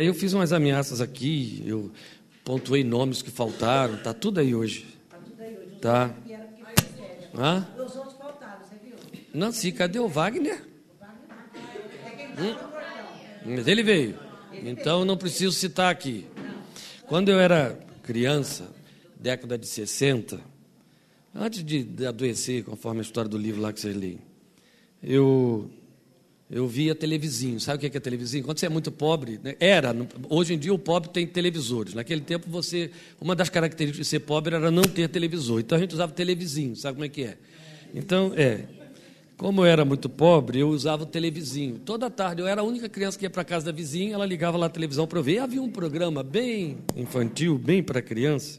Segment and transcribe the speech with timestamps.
[0.00, 1.90] Eu fiz umas ameaças aqui, eu
[2.44, 4.86] pontuei nomes que faltaram, tá tudo aí hoje.
[5.10, 5.76] Tá tudo aí hoje.
[5.80, 6.14] Tá.
[7.36, 7.66] Hã?
[7.76, 8.94] Os outros faltaram, você viu?
[9.34, 10.64] Nancy, cadê o Wagner?
[12.38, 12.56] Hum?
[13.44, 14.16] Mas ele veio.
[14.52, 16.24] Então não preciso citar aqui.
[17.08, 18.70] Quando eu era criança,
[19.18, 20.40] década de 60,
[21.34, 24.20] antes de adoecer, conforme a história do livro lá que vocês leem,
[25.02, 25.68] eu
[26.50, 27.60] eu via televisinho.
[27.60, 28.42] Sabe o que é televisinho?
[28.42, 29.54] Quando você é muito pobre, né?
[29.60, 29.94] era.
[30.28, 31.92] Hoje em dia o pobre tem televisores.
[31.92, 32.90] Naquele tempo você,
[33.20, 35.60] uma das características de ser pobre era não ter televisor.
[35.60, 36.74] Então a gente usava televisinho.
[36.74, 37.36] Sabe como é que é?
[37.94, 38.64] Então é.
[39.36, 41.78] Como eu era muito pobre, eu usava o televisinho.
[41.78, 44.14] Toda tarde eu era a única criança que ia para casa da vizinha.
[44.14, 45.34] Ela ligava lá a televisão para eu ver.
[45.34, 48.58] E havia um programa bem infantil, bem para criança,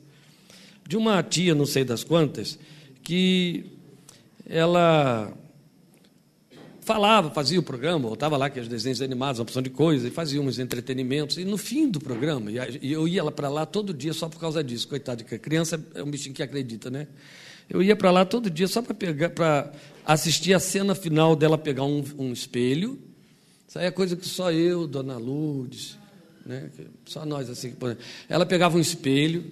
[0.87, 2.57] de uma tia, não sei das quantas,
[3.03, 3.65] que
[4.48, 5.34] ela
[6.89, 10.11] falava, fazia o programa, botava lá que os desenhos animados, uma opção de coisas, e
[10.11, 11.38] fazia uns entretenimentos.
[11.38, 14.63] E no fim do programa, e eu ia para lá todo dia só por causa
[14.63, 17.07] disso, coitado, que a criança é um bichinho que acredita, né?
[17.70, 19.71] Eu ia para lá todo dia só para pegar, para
[20.04, 22.98] assistir a cena final dela pegar um, um espelho.
[23.67, 25.95] Isso aí é coisa que só eu, Dona Lourdes,
[26.43, 26.71] né?
[27.05, 27.76] Só nós assim.
[28.27, 29.45] Ela pegava um espelho,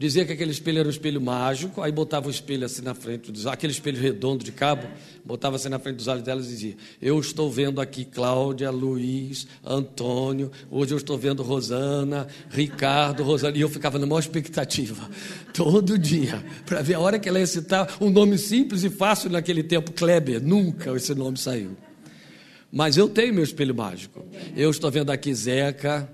[0.00, 3.30] Dizia que aquele espelho era um espelho mágico, aí botava o espelho assim na frente,
[3.30, 4.88] dos, aquele espelho redondo de cabo,
[5.22, 9.46] botava assim na frente dos olhos dela e dizia: Eu estou vendo aqui Cláudia, Luiz,
[9.62, 13.58] Antônio, hoje eu estou vendo Rosana, Ricardo, Rosana.
[13.58, 15.06] E eu ficava na maior expectativa,
[15.52, 19.28] todo dia, para ver a hora que ela ia citar um nome simples e fácil
[19.28, 20.42] naquele tempo, Kleber.
[20.42, 21.76] Nunca esse nome saiu.
[22.72, 24.24] Mas eu tenho meu espelho mágico.
[24.56, 26.10] Eu estou vendo aqui Zeca,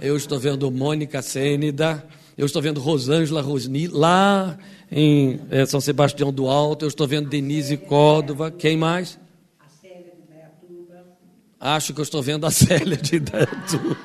[0.00, 2.02] eu estou vendo Mônica Sênida.
[2.36, 4.58] Eu estou vendo Rosângela Rosni lá
[4.92, 6.84] em é, São Sebastião do Alto.
[6.84, 8.50] Eu estou vendo Denise Córdova.
[8.50, 9.18] Quem mais?
[9.58, 11.04] A Célia de Dayatuba.
[11.58, 13.96] Acho que eu estou vendo a Célia de Dayatuba.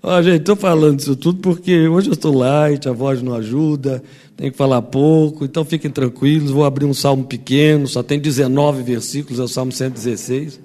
[0.00, 4.00] Ó, gente, estou falando isso tudo porque hoje eu estou light, a voz não ajuda,
[4.36, 6.52] tenho que falar pouco, então fiquem tranquilos.
[6.52, 10.60] Vou abrir um salmo pequeno, só tem 19 versículos, é o salmo 116.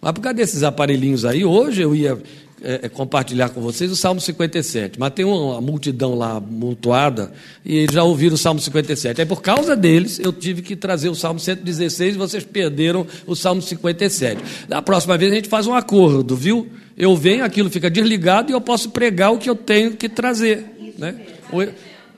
[0.00, 2.22] Mas por causa desses aparelhinhos aí, hoje eu ia
[2.62, 4.98] é, é, compartilhar com vocês o Salmo 57.
[4.98, 7.32] Mas tem uma multidão lá mutuada
[7.64, 9.20] e eles já ouviram o Salmo 57.
[9.20, 13.36] Aí por causa deles eu tive que trazer o Salmo 116 e vocês perderam o
[13.36, 14.42] Salmo 57.
[14.68, 16.68] Da próxima vez a gente faz um acordo, viu?
[16.96, 20.64] Eu venho, aquilo fica desligado e eu posso pregar o que eu tenho que trazer.
[20.98, 21.14] Né?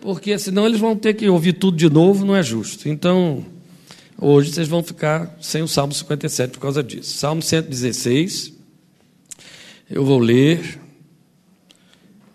[0.00, 2.88] Porque senão eles vão ter que ouvir tudo de novo, não é justo.
[2.88, 3.44] Então,
[4.18, 7.18] hoje vocês vão ficar sem o Salmo 57 por causa disso.
[7.18, 8.59] Salmo 116.
[9.90, 10.78] Eu vou ler.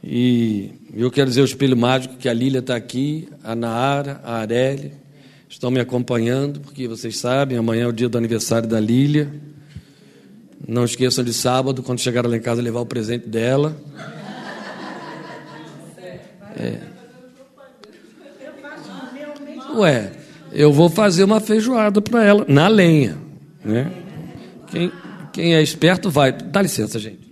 [0.04, 4.40] E eu quero dizer o espelho mágico que a Lília está aqui, a Naara, a
[4.40, 4.92] Areli,
[5.48, 9.32] estão me acompanhando, porque vocês sabem, amanhã é o dia do aniversário da Lília.
[10.68, 13.78] Não esqueçam de sábado, quando chegar lá em casa, levar o presente dela.
[16.58, 16.80] É.
[19.76, 20.12] Ué,
[20.52, 23.18] eu vou fazer uma feijoada para ela, na lenha.
[23.64, 23.92] Né?
[24.68, 24.92] Quem,
[25.32, 26.34] quem é esperto vai.
[26.34, 27.25] Dá licença, gente.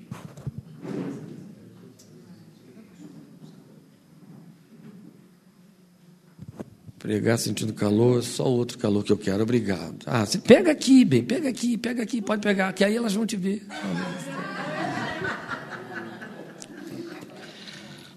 [7.03, 9.97] Pregar sentindo calor, só outro calor que eu quero, obrigado.
[10.06, 13.25] Ah, você pega aqui, bem, pega aqui, pega aqui, pode pegar, que aí elas vão
[13.25, 13.62] te ver.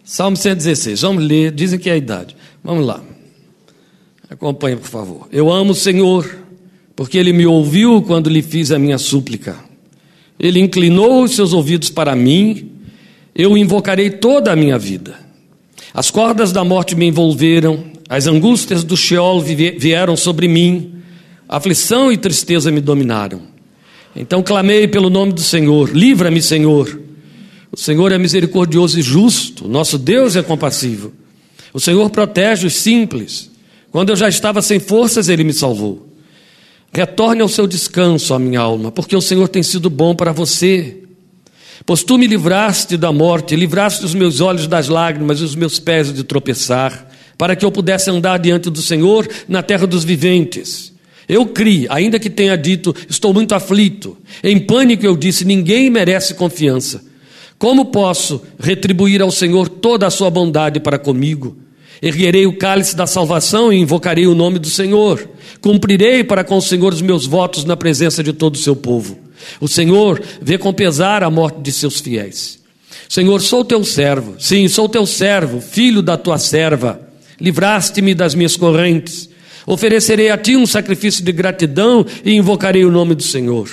[0.05, 2.37] Salmo 116, vamos ler, dizem que é a idade.
[2.63, 3.03] Vamos lá.
[4.31, 5.29] Acompanhe, por favor.
[5.33, 6.39] Eu amo o Senhor,
[6.95, 9.57] porque Ele me ouviu quando lhe fiz a minha súplica.
[10.39, 12.71] Ele inclinou os seus ouvidos para mim,
[13.35, 15.19] eu invocarei toda a minha vida.
[15.93, 21.03] As cordas da morte me envolveram, as angústias do Sheol vieram sobre mim,
[21.49, 23.43] aflição e tristeza me dominaram.
[24.15, 27.01] Então clamei pelo nome do Senhor: livra-me, Senhor.
[27.73, 31.13] O Senhor é misericordioso e justo, nosso Deus é compassivo.
[31.73, 33.51] O Senhor protege os simples.
[33.91, 36.09] Quando eu já estava sem forças, Ele me salvou.
[36.93, 41.03] Retorne ao seu descanso, a minha alma, porque o Senhor tem sido bom para você.
[41.85, 45.79] Pois tu me livraste da morte, livraste os meus olhos das lágrimas e os meus
[45.79, 47.06] pés de tropeçar
[47.39, 50.93] para que eu pudesse andar diante do Senhor na terra dos viventes.
[51.29, 54.17] Eu criei, ainda que tenha dito, estou muito aflito.
[54.43, 57.05] Em pânico eu disse: ninguém merece confiança.
[57.59, 61.57] Como posso retribuir ao Senhor toda a sua bondade para comigo?
[62.01, 65.29] Erguerei o cálice da salvação e invocarei o nome do Senhor.
[65.63, 69.19] Cumprirei para com o Senhor os meus votos na presença de todo o seu povo.
[69.59, 72.61] O Senhor vê com pesar a morte de seus fiéis.
[73.09, 74.37] Senhor, sou teu servo.
[74.39, 77.06] Sim, sou teu servo, filho da tua serva
[77.41, 79.29] livraste-me das minhas correntes.
[79.67, 83.69] Oferecerei a ti um sacrifício de gratidão e invocarei o nome do Senhor.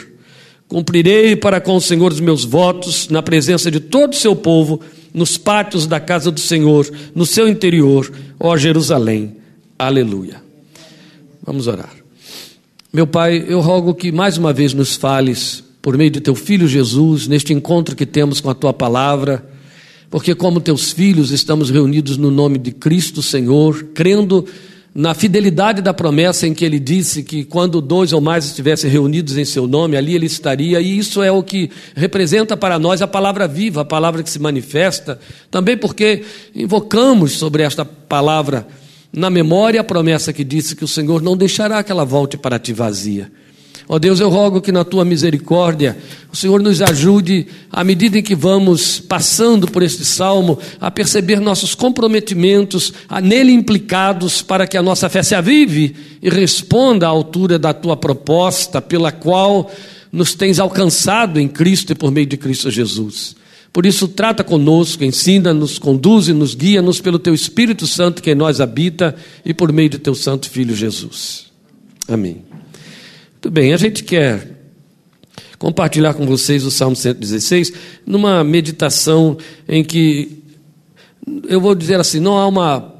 [0.67, 4.81] Cumprirei para com o Senhor os meus votos, na presença de todo o seu povo,
[5.13, 9.37] nos pátios da casa do Senhor, no seu interior, ó Jerusalém.
[9.77, 10.41] Aleluia.
[11.45, 11.93] Vamos orar.
[12.91, 16.67] Meu Pai, eu rogo que mais uma vez nos fales, por meio de teu filho
[16.67, 19.45] Jesus, neste encontro que temos com a tua palavra,
[20.13, 24.45] porque, como teus filhos, estamos reunidos no nome de Cristo Senhor, crendo
[24.93, 29.39] na fidelidade da promessa em que ele disse que quando dois ou mais estivessem reunidos
[29.39, 33.07] em seu nome, ali ele estaria, e isso é o que representa para nós a
[33.07, 35.19] palavra viva, a palavra que se manifesta,
[35.49, 36.23] também porque
[36.53, 38.67] invocamos sobre esta palavra
[39.11, 42.59] na memória a promessa que disse que o Senhor não deixará que ela volte para
[42.59, 43.31] ti vazia.
[43.87, 45.97] Ó oh Deus, eu rogo que na tua misericórdia
[46.31, 51.39] o Senhor nos ajude, à medida em que vamos passando por este salmo, a perceber
[51.41, 57.09] nossos comprometimentos, a nele implicados, para que a nossa fé se avive e responda à
[57.09, 59.69] altura da tua proposta, pela qual
[60.11, 63.35] nos tens alcançado em Cristo e por meio de Cristo Jesus.
[63.73, 69.15] Por isso, trata conosco, ensina-nos, conduze-nos, guia-nos pelo teu Espírito Santo que em nós habita
[69.43, 71.47] e por meio de teu Santo Filho Jesus.
[72.07, 72.52] Amém.
[73.43, 74.47] Muito bem, a gente quer
[75.59, 77.73] compartilhar com vocês o Salmo 116
[78.05, 79.37] numa meditação
[79.67, 80.41] em que
[81.49, 82.95] eu vou dizer assim, não há uma,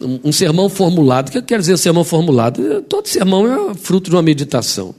[0.00, 1.26] um sermão formulado.
[1.26, 2.82] O que eu quero dizer sermão formulado?
[2.82, 4.94] Todo sermão é fruto de uma meditação.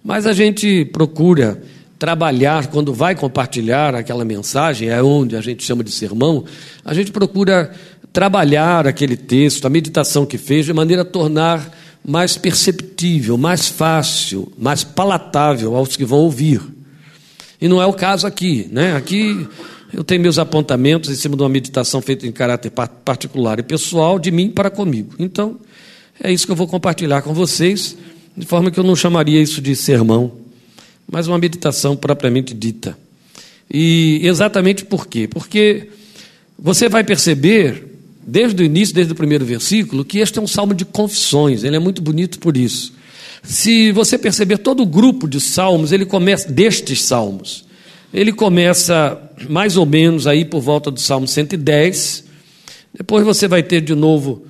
[0.00, 1.60] Mas a gente procura
[1.98, 6.44] trabalhar, quando vai compartilhar aquela mensagem, é onde a gente chama de sermão,
[6.84, 7.72] a gente procura
[8.12, 11.68] trabalhar aquele texto, a meditação que fez, de maneira a tornar
[12.06, 16.60] mais perceptível, mais fácil, mais palatável aos que vão ouvir.
[17.60, 18.94] E não é o caso aqui, né?
[18.94, 19.48] Aqui
[19.92, 22.70] eu tenho meus apontamentos em cima de uma meditação feita em caráter
[23.04, 25.14] particular e pessoal de mim para comigo.
[25.18, 25.58] Então,
[26.22, 27.96] é isso que eu vou compartilhar com vocês,
[28.36, 30.32] de forma que eu não chamaria isso de sermão,
[31.10, 32.98] mas uma meditação propriamente dita.
[33.72, 35.26] E exatamente por quê?
[35.26, 35.88] Porque
[36.58, 37.93] você vai perceber
[38.26, 41.76] desde o início, desde o primeiro versículo, que este é um salmo de confissões, ele
[41.76, 42.92] é muito bonito por isso.
[43.42, 47.64] Se você perceber todo o grupo de salmos, ele começa destes salmos.
[48.12, 52.24] Ele começa mais ou menos aí por volta do Salmo 110.
[52.96, 54.46] Depois você vai ter de novo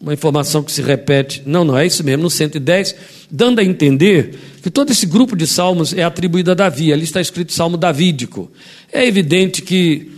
[0.00, 1.42] uma informação que se repete.
[1.44, 2.94] Não, não é isso mesmo, no 110,
[3.30, 6.92] dando a entender que todo esse grupo de salmos é atribuído a Davi.
[6.92, 8.50] Ali está escrito Salmo Davídico.
[8.90, 10.12] É evidente que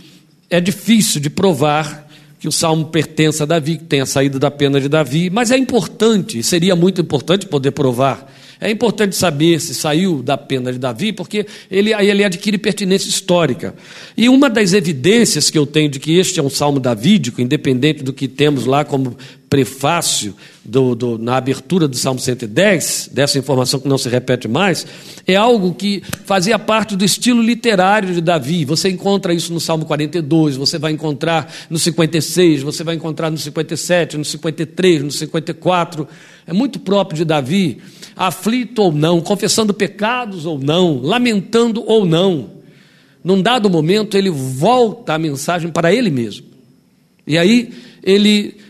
[0.49, 2.02] é difícil de provar
[2.43, 5.57] que o salmo pertence a Davi, que tenha saído da pena de Davi, mas é
[5.57, 8.29] importante, seria muito importante poder provar.
[8.59, 13.07] É importante saber se saiu da pena de Davi, porque ele, aí ele adquire pertinência
[13.07, 13.73] histórica.
[14.17, 18.03] E uma das evidências que eu tenho de que este é um salmo davídico, independente
[18.03, 19.15] do que temos lá como
[19.53, 20.33] prefácio
[20.65, 24.83] do, do, na abertura do Salmo 110, dessa informação que não se repete mais,
[25.27, 28.65] é algo que fazia parte do estilo literário de Davi.
[28.65, 33.37] Você encontra isso no Salmo 42, você vai encontrar no 56, você vai encontrar no
[33.37, 36.07] 57, no 53, no 54.
[36.47, 37.77] É muito próprio de Davi,
[38.15, 42.49] aflito ou não, confessando pecados ou não, lamentando ou não.
[43.23, 46.47] Num dado momento, ele volta a mensagem para ele mesmo.
[47.27, 47.71] E aí
[48.03, 48.62] ele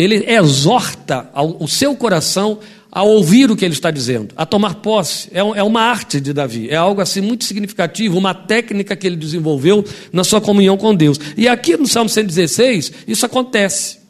[0.00, 2.58] ele exorta o seu coração
[2.90, 5.28] a ouvir o que ele está dizendo, a tomar posse.
[5.30, 9.16] É, é uma arte de Davi, é algo assim muito significativo, uma técnica que ele
[9.16, 11.20] desenvolveu na sua comunhão com Deus.
[11.36, 14.00] E aqui no Salmo 116, isso acontece.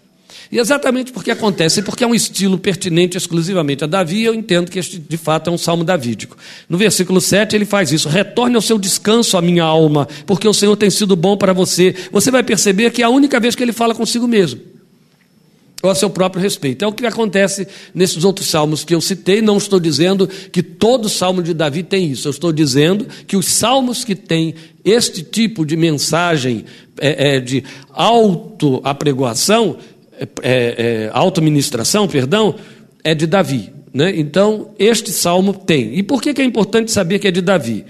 [0.53, 4.79] E exatamente porque acontece, porque é um estilo pertinente exclusivamente a Davi, eu entendo que
[4.79, 6.37] este de fato é um salmo davídico.
[6.69, 10.55] No versículo 7 ele faz isso: retorne ao seu descanso, a minha alma, porque o
[10.55, 11.95] Senhor tem sido bom para você.
[12.13, 14.70] Você vai perceber que é a única vez que ele fala consigo mesmo
[15.83, 16.85] ou a seu próprio respeito.
[16.85, 19.41] É o que acontece nesses outros salmos que eu citei.
[19.41, 22.29] Não estou dizendo que todo salmo de Davi tem isso.
[22.29, 26.65] Eu estou dizendo que os salmos que têm este tipo de mensagem
[26.99, 29.77] é, é, de auto-apregoação,
[30.19, 32.55] é, é, é auto-ministração, perdão,
[33.03, 33.73] é de Davi.
[33.93, 34.19] Né?
[34.19, 35.99] Então, este salmo tem.
[35.99, 37.85] E por que, que é importante saber que é de Davi?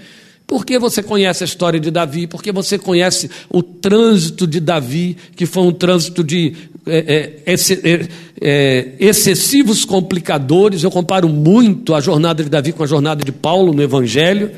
[0.47, 5.45] Porque você conhece a história de Davi, porque você conhece o trânsito de Davi, que
[5.45, 6.53] foi um trânsito de
[6.85, 8.07] é, é, é,
[8.41, 10.83] é, excessivos complicadores.
[10.83, 14.51] Eu comparo muito a jornada de Davi com a jornada de Paulo no Evangelho,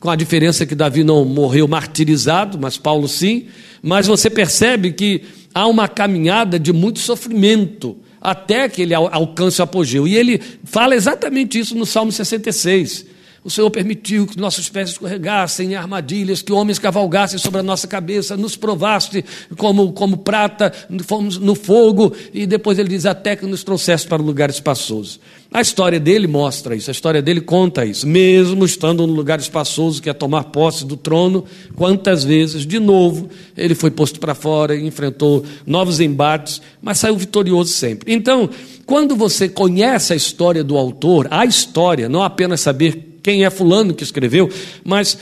[0.00, 3.46] com a diferença que Davi não morreu martirizado, mas Paulo sim.
[3.82, 5.22] Mas você percebe que
[5.54, 10.08] há uma caminhada de muito sofrimento até que ele alcance o apogeu.
[10.08, 13.15] E ele fala exatamente isso no Salmo 66
[13.46, 17.86] o Senhor permitiu que nossos pés escorregassem em armadilhas, que homens cavalgassem sobre a nossa
[17.86, 19.24] cabeça, nos provaste
[19.56, 20.72] como, como prata,
[21.04, 25.20] fomos no fogo, e depois ele diz: até que nos trouxeste para um lugar espaçoso.
[25.52, 28.04] A história dele mostra isso, a história dele conta isso.
[28.04, 31.44] Mesmo estando no lugar espaçoso, que é tomar posse do trono,
[31.76, 37.70] quantas vezes, de novo, ele foi posto para fora, enfrentou novos embates, mas saiu vitorioso
[37.70, 38.12] sempre.
[38.12, 38.50] Então,
[38.84, 43.92] quando você conhece a história do autor, a história, não apenas saber quem é fulano
[43.92, 44.48] que escreveu,
[44.84, 45.18] mas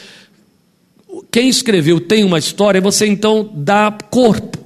[1.33, 4.59] quem escreveu tem uma história, você então dá corpo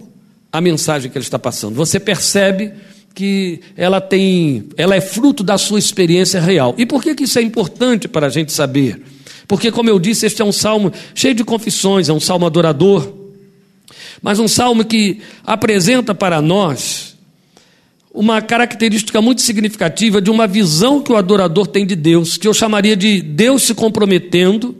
[0.50, 1.76] à mensagem que ele está passando.
[1.76, 2.72] Você percebe
[3.14, 6.74] que ela tem, ela é fruto da sua experiência real.
[6.76, 9.00] E por que, que isso é importante para a gente saber?
[9.46, 13.08] Porque, como eu disse, este é um salmo cheio de confissões, é um salmo adorador,
[14.20, 17.16] mas um salmo que apresenta para nós
[18.18, 22.52] uma característica muito significativa de uma visão que o adorador tem de Deus, que eu
[22.52, 24.74] chamaria de Deus se comprometendo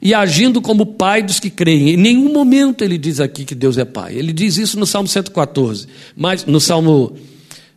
[0.00, 1.90] e agindo como pai dos que creem.
[1.90, 4.16] Em nenhum momento ele diz aqui que Deus é pai.
[4.16, 5.86] Ele diz isso no Salmo 114,
[6.16, 7.14] mas no Salmo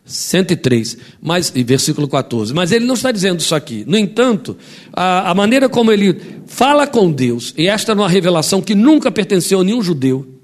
[0.04, 2.52] 103, mas, e versículo 14.
[2.52, 3.84] Mas ele não está dizendo isso aqui.
[3.86, 4.56] No entanto,
[4.92, 9.12] a, a maneira como ele fala com Deus, e esta é uma revelação que nunca
[9.12, 10.35] pertenceu a nenhum judeu,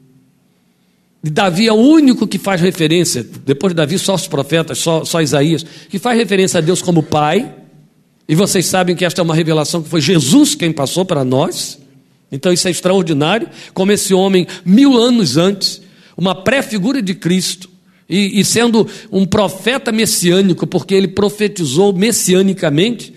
[1.31, 5.23] Davi é o único que faz referência, depois de Davi, só os profetas, só, só
[5.23, 7.55] Isaías, que faz referência a Deus como Pai.
[8.29, 11.79] E vocês sabem que esta é uma revelação que foi Jesus quem passou para nós.
[12.31, 13.49] Então isso é extraordinário.
[13.73, 15.81] Como esse homem, mil anos antes,
[16.17, 17.71] uma pré-figura de Cristo,
[18.09, 23.15] e, e sendo um profeta messiânico, porque ele profetizou messianicamente,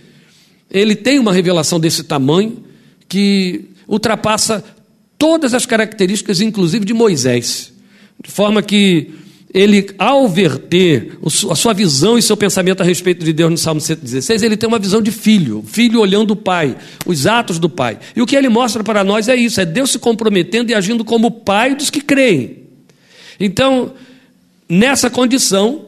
[0.69, 2.63] ele tem uma revelação desse tamanho
[3.09, 4.63] que ultrapassa
[5.17, 7.75] todas as características, inclusive de Moisés.
[8.25, 9.13] De forma que
[9.53, 11.17] ele, ao verter
[11.50, 14.67] a sua visão e seu pensamento a respeito de Deus no Salmo 116, ele tem
[14.67, 18.00] uma visão de filho, filho olhando o pai, os atos do pai.
[18.15, 21.05] E o que ele mostra para nós é isso: é Deus se comprometendo e agindo
[21.05, 22.63] como pai dos que creem.
[23.39, 23.94] Então,
[24.67, 25.86] nessa condição,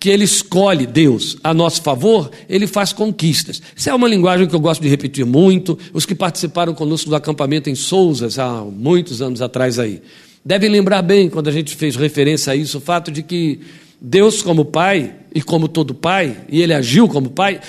[0.00, 3.60] que ele escolhe Deus a nosso favor, ele faz conquistas.
[3.76, 5.78] Isso é uma linguagem que eu gosto de repetir muito.
[5.92, 10.02] Os que participaram conosco do acampamento em Souzas há muitos anos atrás aí.
[10.44, 13.60] Devem lembrar bem, quando a gente fez referência a isso, o fato de que
[14.00, 17.60] Deus, como Pai, e como todo Pai, e ele agiu como Pai,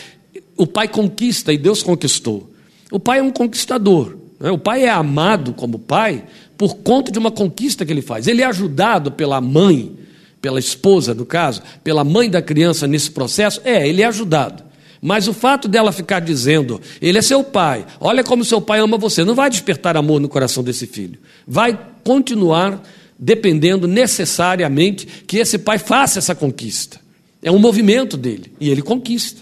[0.57, 2.51] o Pai conquista e Deus conquistou.
[2.91, 4.17] O Pai é um conquistador.
[4.39, 4.49] Né?
[4.51, 6.23] O Pai é amado como Pai
[6.57, 8.27] por conta de uma conquista que ele faz.
[8.27, 9.95] Ele é ajudado pela mãe,
[10.41, 13.61] pela esposa, no caso, pela mãe da criança nesse processo.
[13.63, 14.63] É, ele é ajudado.
[15.03, 18.97] Mas o fato dela ficar dizendo, ele é seu pai, olha como seu pai ama
[18.97, 21.19] você, não vai despertar amor no coração desse filho.
[21.45, 22.81] Vai continuar
[23.19, 27.01] dependendo necessariamente que esse pai faça essa conquista.
[27.41, 29.41] É um movimento dele e ele conquista.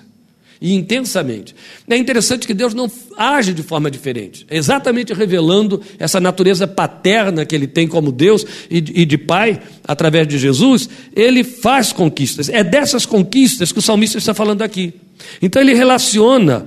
[0.60, 1.56] E intensamente.
[1.88, 7.56] É interessante que Deus não age de forma diferente, exatamente revelando essa natureza paterna que
[7.56, 12.50] ele tem como Deus e de pai, através de Jesus, ele faz conquistas.
[12.50, 14.94] É dessas conquistas que o salmista está falando aqui.
[15.42, 16.66] Então ele relaciona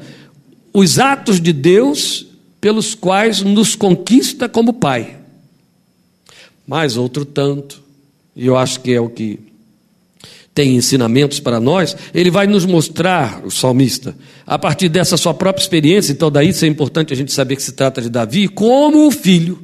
[0.73, 2.27] os atos de Deus
[2.61, 5.19] pelos quais nos conquista como pai
[6.67, 7.83] mais outro tanto,
[8.35, 9.39] e eu acho que é o que
[10.55, 15.63] tem ensinamentos para nós, ele vai nos mostrar, o salmista, a partir dessa sua própria
[15.63, 19.07] experiência, então daí isso é importante a gente saber que se trata de Davi, como
[19.07, 19.61] o filho,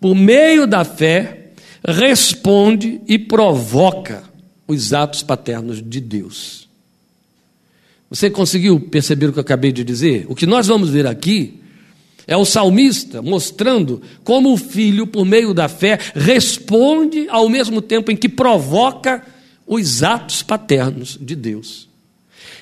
[0.00, 1.52] por meio da fé,
[1.86, 4.24] responde e provoca
[4.66, 6.65] os atos paternos de Deus.
[8.10, 10.26] Você conseguiu perceber o que eu acabei de dizer?
[10.28, 11.60] O que nós vamos ver aqui
[12.26, 18.10] é o salmista mostrando como o filho, por meio da fé, responde ao mesmo tempo
[18.10, 19.22] em que provoca
[19.66, 21.88] os atos paternos de Deus.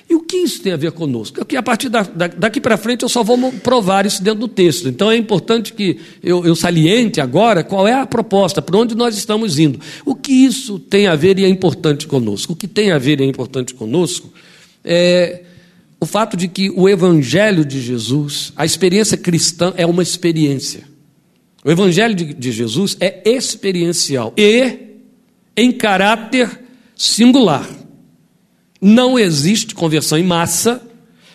[0.07, 1.41] E o que isso tem a ver conosco?
[1.41, 4.41] É que a partir da, da, daqui para frente eu só vou provar isso dentro
[4.41, 4.87] do texto.
[4.87, 9.17] Então é importante que eu, eu saliente agora qual é a proposta, para onde nós
[9.17, 9.79] estamos indo.
[10.05, 12.53] O que isso tem a ver e é importante conosco?
[12.53, 14.31] O que tem a ver e é importante conosco
[14.85, 15.43] é
[15.99, 20.83] o fato de que o Evangelho de Jesus, a experiência cristã é uma experiência.
[21.63, 24.77] O Evangelho de, de Jesus é experiencial e
[25.57, 26.59] em caráter
[26.95, 27.67] singular.
[28.79, 30.81] Não existe conversão em massa,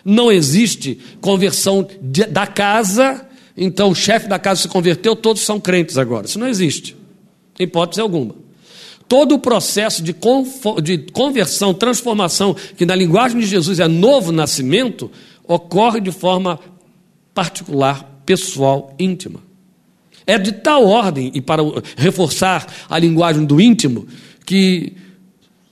[0.05, 3.27] não existe conversão de, da casa,
[3.57, 6.27] então o chefe da casa se converteu, todos são crentes agora.
[6.27, 6.95] Isso não existe,
[7.59, 8.40] hipótese alguma.
[9.11, 10.15] Todo o processo de,
[10.81, 15.11] de conversão, transformação, que na linguagem de Jesus é novo nascimento,
[15.45, 16.57] ocorre de forma
[17.33, 19.41] particular, pessoal, íntima.
[20.25, 21.61] É de tal ordem, e para
[21.97, 24.07] reforçar a linguagem do íntimo,
[24.45, 24.93] que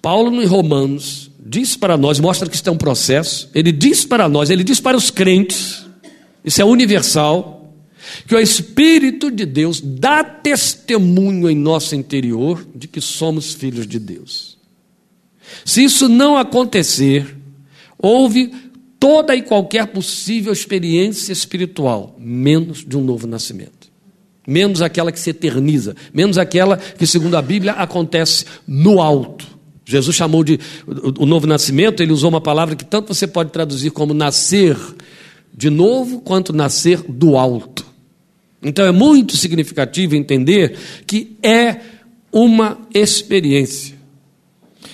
[0.01, 4.27] Paulo, em Romanos, diz para nós, mostra que isso é um processo, ele diz para
[4.27, 5.85] nós, ele diz para os crentes,
[6.43, 7.58] isso é universal,
[8.27, 13.99] que o Espírito de Deus dá testemunho em nosso interior de que somos filhos de
[13.99, 14.57] Deus.
[15.65, 17.35] Se isso não acontecer,
[17.97, 18.51] houve
[18.99, 23.89] toda e qualquer possível experiência espiritual, menos de um novo nascimento.
[24.45, 29.45] Menos aquela que se eterniza, menos aquela que, segundo a Bíblia, acontece no alto.
[29.85, 30.59] Jesus chamou de
[31.17, 34.77] o novo nascimento, ele usou uma palavra que tanto você pode traduzir como nascer
[35.51, 37.88] de novo, quanto nascer do alto.
[38.61, 41.79] Então é muito significativo entender que é
[42.31, 43.95] uma experiência,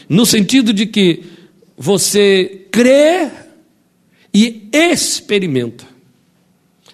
[0.08, 1.24] no sentido de que
[1.78, 3.30] você crê
[4.34, 5.86] e experimenta.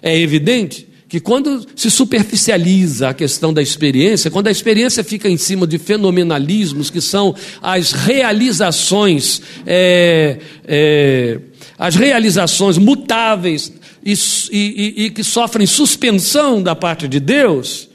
[0.02, 5.36] É evidente que quando se superficializa a questão da experiência, quando a experiência fica em
[5.36, 11.38] cima de fenomenalismos, que são as realizações, é, é,
[11.78, 13.74] as realizações mutáveis
[14.06, 14.14] e,
[14.54, 17.90] e, e que sofrem suspensão da parte de Deus,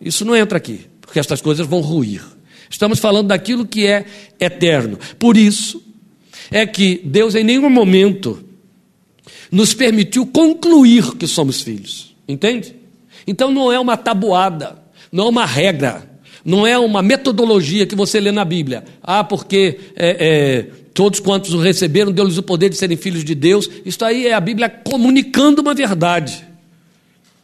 [0.00, 2.22] isso não entra aqui, porque estas coisas vão ruir.
[2.70, 4.04] Estamos falando daquilo que é
[4.38, 4.96] eterno.
[5.18, 5.82] Por isso
[6.52, 8.44] é que Deus em nenhum momento
[9.50, 12.13] nos permitiu concluir que somos filhos.
[12.26, 12.76] Entende?
[13.26, 14.78] Então não é uma tabuada,
[15.12, 16.10] não é uma regra,
[16.44, 18.84] não é uma metodologia que você lê na Bíblia.
[19.02, 20.62] Ah, porque é, é,
[20.92, 23.68] todos quantos o receberam, deu-lhes o poder de serem filhos de Deus.
[23.84, 26.46] Isso aí é a Bíblia comunicando uma verdade.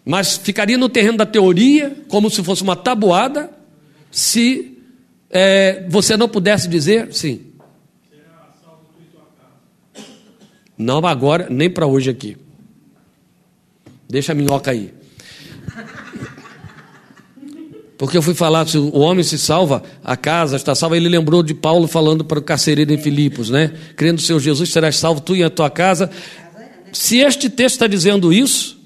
[0.05, 3.51] Mas ficaria no terreno da teoria, como se fosse uma tabuada,
[4.11, 4.79] se
[5.31, 7.47] é, você não pudesse dizer sim.
[10.77, 12.37] Não agora, nem para hoje aqui.
[14.11, 14.93] Deixa a minhoca aí.
[17.97, 20.97] Porque eu fui falar, se o homem se salva, a casa está salva.
[20.97, 23.73] Ele lembrou de Paulo falando para o carcereiro em Filipos, né?
[23.95, 26.11] Crendo no Senhor Jesus, serás salvo tu e a tua casa.
[26.93, 28.81] Se este texto está dizendo isso,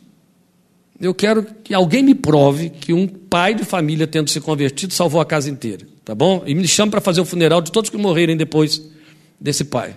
[1.00, 5.20] eu quero que alguém me prove que um pai de família, tendo se convertido, salvou
[5.20, 6.42] a casa inteira, tá bom?
[6.44, 8.82] E me chame para fazer o funeral de todos que morrerem depois
[9.40, 9.96] desse pai.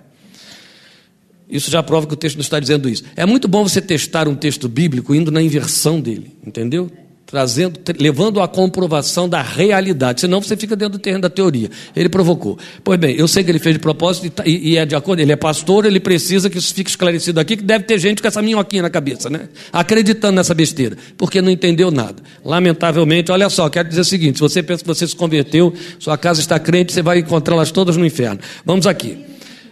[1.49, 3.03] Isso já prova que o texto não está dizendo isso.
[3.15, 6.91] É muito bom você testar um texto bíblico indo na inversão dele, entendeu?
[7.25, 11.69] Trazendo, levando à comprovação da realidade, senão você fica dentro do terreno da teoria.
[11.93, 12.57] Ele provocou.
[12.83, 14.95] Pois bem, eu sei que ele fez de propósito e, tá, e, e é de
[14.95, 18.21] acordo, ele é pastor, ele precisa que isso fique esclarecido aqui, que deve ter gente
[18.21, 19.49] com essa minhoquinha na cabeça, né?
[19.73, 22.15] Acreditando nessa besteira, porque não entendeu nada.
[22.45, 26.17] Lamentavelmente, olha só, quero dizer o seguinte: se você pensa que você se converteu, sua
[26.17, 28.39] casa está crente, você vai encontrá-las todas no inferno.
[28.65, 29.17] Vamos aqui.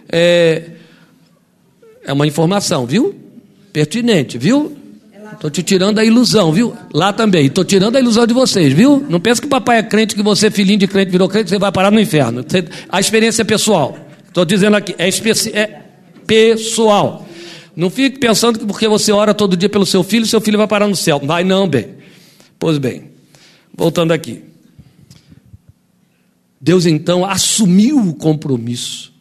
[0.09, 0.74] É,
[2.05, 3.15] é uma informação, viu?
[3.73, 4.77] Pertinente, viu?
[5.33, 6.75] Estou te tirando a ilusão, viu?
[6.93, 7.47] Lá também.
[7.47, 9.05] Estou tirando a ilusão de vocês, viu?
[9.09, 11.57] Não pense que o papai é crente, que você, filhinho de crente, virou crente, você
[11.57, 12.45] vai parar no inferno.
[12.89, 13.97] A experiência é pessoal.
[14.27, 15.09] Estou dizendo aqui, é,
[15.59, 15.81] é
[16.25, 17.27] pessoal.
[17.75, 20.67] Não fique pensando que porque você ora todo dia pelo seu filho, seu filho vai
[20.67, 21.19] parar no céu.
[21.23, 21.95] Vai não, bem.
[22.57, 23.09] Pois bem,
[23.73, 24.43] voltando aqui.
[26.61, 29.14] Deus então assumiu o compromisso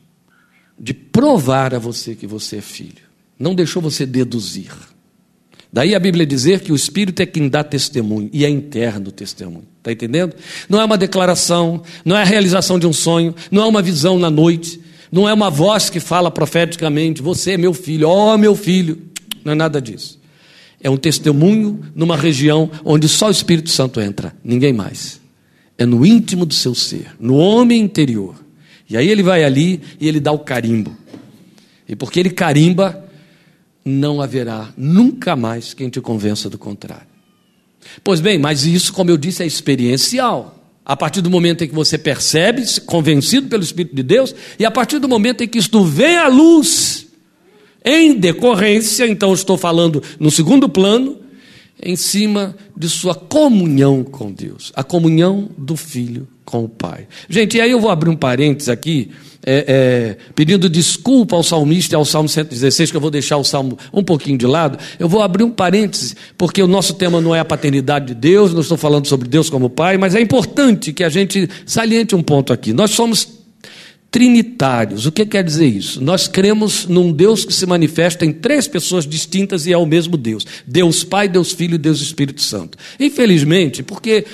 [0.79, 3.05] de provar a você que você é filho.
[3.39, 4.73] Não deixou você deduzir.
[5.73, 9.13] Daí a Bíblia dizer que o Espírito é quem dá testemunho, e é interno o
[9.13, 9.67] testemunho.
[9.79, 10.37] Está entendendo?
[10.69, 14.17] Não é uma declaração, não é a realização de um sonho, não é uma visão
[14.17, 18.39] na noite, não é uma voz que fala profeticamente: Você é meu filho, ó oh,
[18.39, 19.03] meu filho.
[19.45, 20.21] Não é nada disso.
[20.81, 25.21] É um testemunho numa região onde só o Espírito Santo entra, ninguém mais.
[25.77, 28.44] É no íntimo do seu ser, no homem interior.
[28.89, 30.97] E aí ele vai ali e ele dá o carimbo.
[31.89, 33.05] E porque ele carimba,
[33.85, 37.07] não haverá nunca mais quem te convença do contrário.
[38.03, 40.59] Pois bem, mas isso, como eu disse, é experiencial.
[40.85, 44.71] A partir do momento em que você percebe, convencido pelo Espírito de Deus, e a
[44.71, 47.07] partir do momento em que isto vem à luz,
[47.85, 51.19] em decorrência, então estou falando no segundo plano,
[51.83, 57.07] em cima de sua comunhão com Deus, a comunhão do Filho com o Pai.
[57.29, 59.11] Gente, e aí eu vou abrir um parênteses aqui,
[59.47, 63.45] é, é, pedindo desculpa ao salmista e ao Salmo 116, que eu vou deixar o
[63.45, 64.79] Salmo um pouquinho de lado.
[64.99, 68.53] Eu vou abrir um parênteses, porque o nosso tema não é a paternidade de Deus,
[68.53, 72.23] não estou falando sobre Deus como Pai, mas é importante que a gente saliente um
[72.23, 72.73] ponto aqui.
[72.73, 73.45] Nós somos
[74.15, 75.07] trinitários.
[75.07, 76.01] O que quer dizer isso?
[76.01, 80.17] Nós cremos num Deus que se manifesta em três pessoas distintas e é o mesmo
[80.17, 82.79] Deus: Deus Pai, Deus Filho e Deus Espírito Santo.
[83.01, 84.25] Infelizmente, porque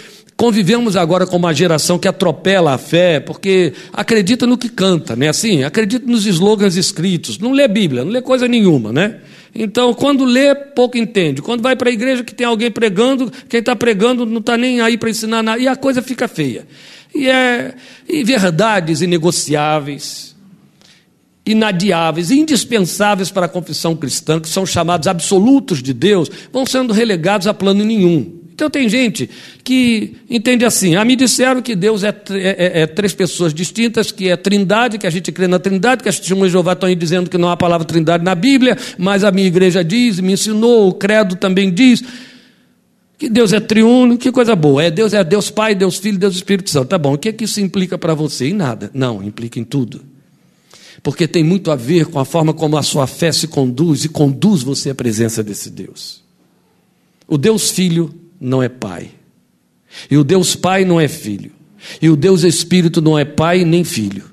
[0.41, 5.29] convivemos agora com uma geração que atropela a fé, porque acredita no que canta, né?
[5.29, 9.19] Assim, acredita nos slogans escritos, não lê Bíblia, não lê coisa nenhuma, né?
[9.55, 11.43] Então, quando lê, pouco entende.
[11.43, 14.81] Quando vai para a igreja que tem alguém pregando, quem está pregando não está nem
[14.81, 16.67] aí para ensinar nada, e a coisa fica feia
[17.15, 17.75] e, é,
[18.09, 20.35] e verdades inegociáveis,
[21.45, 27.47] inadiáveis, indispensáveis para a confissão cristã, que são chamados absolutos de Deus, vão sendo relegados
[27.47, 28.40] a plano nenhum.
[28.61, 29.31] Então tem gente
[29.65, 34.13] que entende assim: ah, me disseram que Deus é, é, é, é, três pessoas distintas,
[34.13, 36.87] que é trindade, que a gente crê na trindade, que as testemunhas de Jeová estão
[36.87, 40.35] aí dizendo que não há palavra trindade na Bíblia, mas a minha igreja diz, me
[40.35, 42.05] ensinou, o credo também diz
[43.17, 44.83] que Deus é triuno, que coisa boa.
[44.83, 46.89] É Deus é Deus Pai, Deus Filho, Deus Espírito Santo.
[46.89, 48.49] Tá bom, o que, é que isso implica para você?
[48.49, 48.91] Em nada.
[48.93, 50.03] Não, implica em tudo.
[51.03, 54.09] Porque tem muito a ver com a forma como a sua fé se conduz e
[54.11, 56.23] conduz você à presença desse Deus.
[57.27, 59.11] O Deus Filho não é pai.
[60.11, 61.53] E o Deus Pai não é filho.
[62.01, 64.31] E o Deus Espírito não é pai nem filho.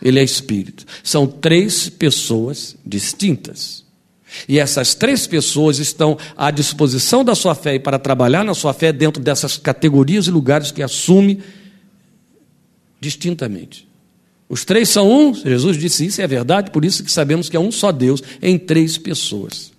[0.00, 0.84] Ele é espírito.
[1.02, 3.84] São três pessoas distintas.
[4.48, 8.72] E essas três pessoas estão à disposição da sua fé e para trabalhar na sua
[8.74, 11.42] fé dentro dessas categorias e lugares que assume
[13.00, 13.88] distintamente.
[14.48, 17.60] Os três são um, Jesus disse isso, é verdade, por isso que sabemos que é
[17.60, 19.72] um só Deus em três pessoas.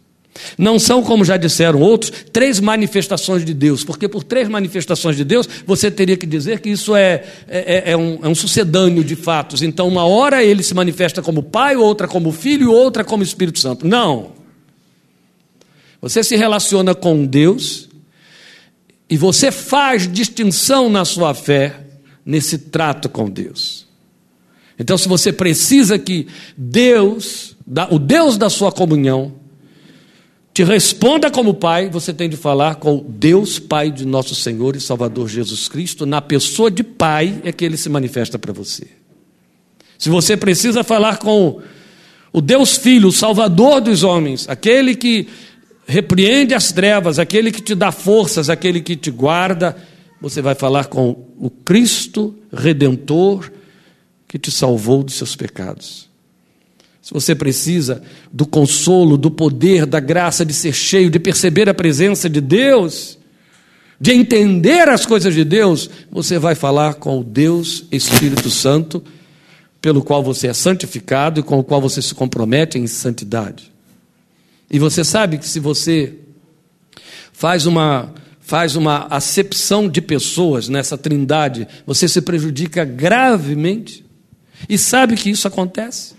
[0.58, 5.24] Não são, como já disseram outros, três manifestações de Deus, porque por três manifestações de
[5.24, 9.04] Deus você teria que dizer que isso é, é, é, é um, é um sucedâneo
[9.04, 9.62] de fatos.
[9.62, 13.88] Então, uma hora ele se manifesta como Pai, outra como Filho, outra como Espírito Santo.
[13.88, 14.32] Não.
[16.02, 17.90] Você se relaciona com Deus
[19.10, 21.88] e você faz distinção na sua fé
[22.26, 23.88] nesse trato com Deus.
[24.80, 27.56] Então, se você precisa que Deus,
[27.90, 29.34] o Deus da sua comunhão,
[30.58, 34.82] te responda como pai, você tem de falar com Deus, Pai de nosso Senhor e
[34.82, 38.88] Salvador Jesus Cristo, na pessoa de pai é que ele se manifesta para você.
[40.00, 41.62] Se você precisa falar com
[42.34, 45.28] o Deus Filho, o Salvador dos homens, aquele que
[45.86, 49.78] repreende as trevas, aquele que te dá forças, aquele que te guarda,
[50.20, 53.52] você vai falar com o Cristo Redentor
[54.28, 56.07] que te salvou dos seus pecados.
[57.08, 58.02] Se você precisa
[58.34, 63.18] do consolo, do poder, da graça de ser cheio, de perceber a presença de Deus,
[63.98, 69.02] de entender as coisas de Deus, você vai falar com o Deus Espírito Santo,
[69.80, 73.72] pelo qual você é santificado e com o qual você se compromete em santidade.
[74.70, 76.14] E você sabe que se você
[77.32, 84.06] faz uma faz uma acepção de pessoas nessa trindade, você se prejudica gravemente.
[84.68, 86.17] E sabe que isso acontece?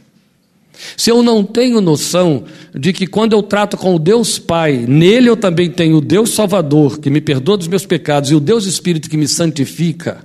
[0.97, 5.29] Se eu não tenho noção de que quando eu trato com o Deus Pai, nele
[5.29, 8.65] eu também tenho o Deus Salvador, que me perdoa dos meus pecados, e o Deus
[8.65, 10.25] Espírito que me santifica,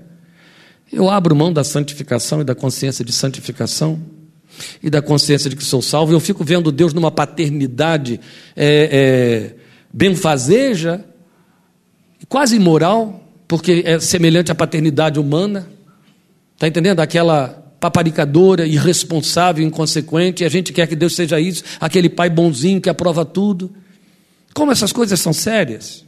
[0.92, 4.00] eu abro mão da santificação e da consciência de santificação
[4.82, 6.14] e da consciência de que sou salvo.
[6.14, 8.20] Eu fico vendo Deus numa paternidade
[8.56, 9.56] é, é,
[9.92, 11.04] benfazeja,
[12.30, 15.68] quase imoral, porque é semelhante à paternidade humana.
[16.54, 17.00] Está entendendo?
[17.00, 22.80] Aquela paparicadora, irresponsável, inconsequente, e a gente quer que Deus seja isso, aquele pai bonzinho
[22.80, 23.70] que aprova tudo.
[24.54, 26.06] Como essas coisas são sérias?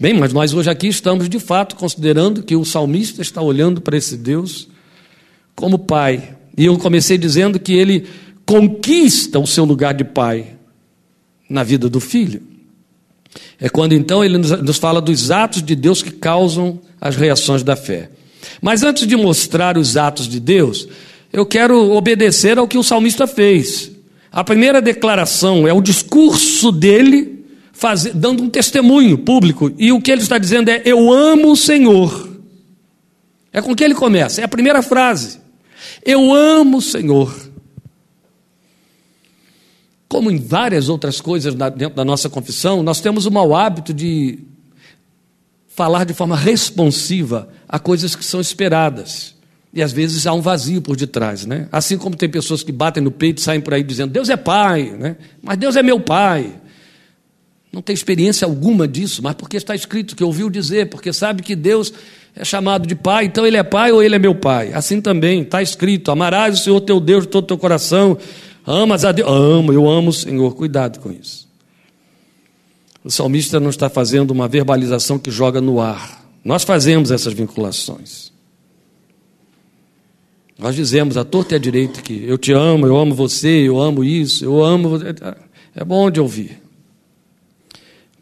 [0.00, 3.94] Bem, mas nós hoje aqui estamos de fato considerando que o salmista está olhando para
[3.94, 4.66] esse Deus
[5.54, 6.34] como pai.
[6.56, 8.06] E eu comecei dizendo que ele
[8.46, 10.56] conquista o seu lugar de pai
[11.46, 12.40] na vida do filho.
[13.60, 17.76] É quando então ele nos fala dos atos de Deus que causam as reações da
[17.76, 18.08] fé.
[18.60, 20.88] Mas antes de mostrar os atos de Deus,
[21.32, 23.90] eu quero obedecer ao que o salmista fez.
[24.30, 30.10] A primeira declaração é o discurso dele, faz, dando um testemunho público, e o que
[30.10, 32.30] ele está dizendo é: Eu amo o Senhor.
[33.52, 35.38] É com que ele começa, é a primeira frase.
[36.04, 37.32] Eu amo o Senhor.
[40.08, 44.38] Como em várias outras coisas dentro da nossa confissão, nós temos o mau hábito de
[45.74, 49.34] falar de forma responsiva a coisas que são esperadas.
[49.72, 51.68] E às vezes há um vazio por detrás, né?
[51.72, 54.36] Assim como tem pessoas que batem no peito e saem por aí dizendo: Deus é
[54.36, 55.16] pai, né?
[55.42, 56.54] Mas Deus é meu pai.
[57.72, 61.56] Não tem experiência alguma disso, mas porque está escrito, que ouviu dizer, porque sabe que
[61.56, 61.92] Deus
[62.36, 64.72] é chamado de pai, então ele é pai ou ele é meu pai.
[64.72, 68.16] Assim também está escrito: amarás o Senhor teu Deus de todo o teu coração,
[68.64, 69.28] amas a Deus.
[69.28, 70.54] Amo, eu amo o Senhor.
[70.54, 71.48] Cuidado com isso.
[73.04, 76.24] O salmista não está fazendo uma verbalização que joga no ar.
[76.42, 78.32] Nós fazemos essas vinculações.
[80.58, 83.78] Nós dizemos a torta e a direita que eu te amo, eu amo você, eu
[83.78, 84.98] amo isso, eu amo.
[85.74, 86.62] É bom de ouvir.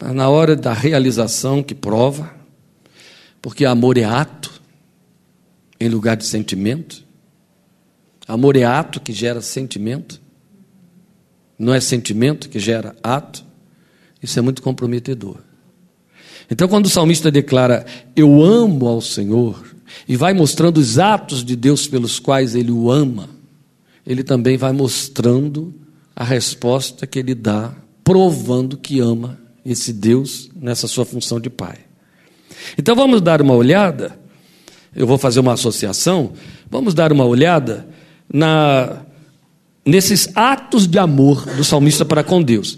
[0.01, 2.35] Mas na hora da realização que prova,
[3.41, 4.61] porque amor é ato
[5.79, 7.05] em lugar de sentimento.
[8.27, 10.21] Amor é ato que gera sentimento.
[11.59, 13.45] Não é sentimento que gera ato.
[14.23, 15.39] Isso é muito comprometedor.
[16.51, 19.73] Então, quando o salmista declara, Eu amo ao Senhor,
[20.09, 23.29] e vai mostrando os atos de Deus pelos quais ele o ama,
[24.07, 25.75] ele também vai mostrando
[26.15, 31.79] a resposta que ele dá, provando que ama esse Deus nessa sua função de pai.
[32.77, 34.19] Então vamos dar uma olhada,
[34.95, 36.33] eu vou fazer uma associação,
[36.71, 37.87] vamos dar uma olhada
[38.33, 39.03] na,
[39.85, 42.77] nesses atos de amor do salmista para com Deus.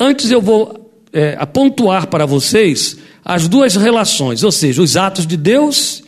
[0.00, 5.36] Antes eu vou é, apontuar para vocês as duas relações, ou seja, os atos de
[5.36, 6.02] Deus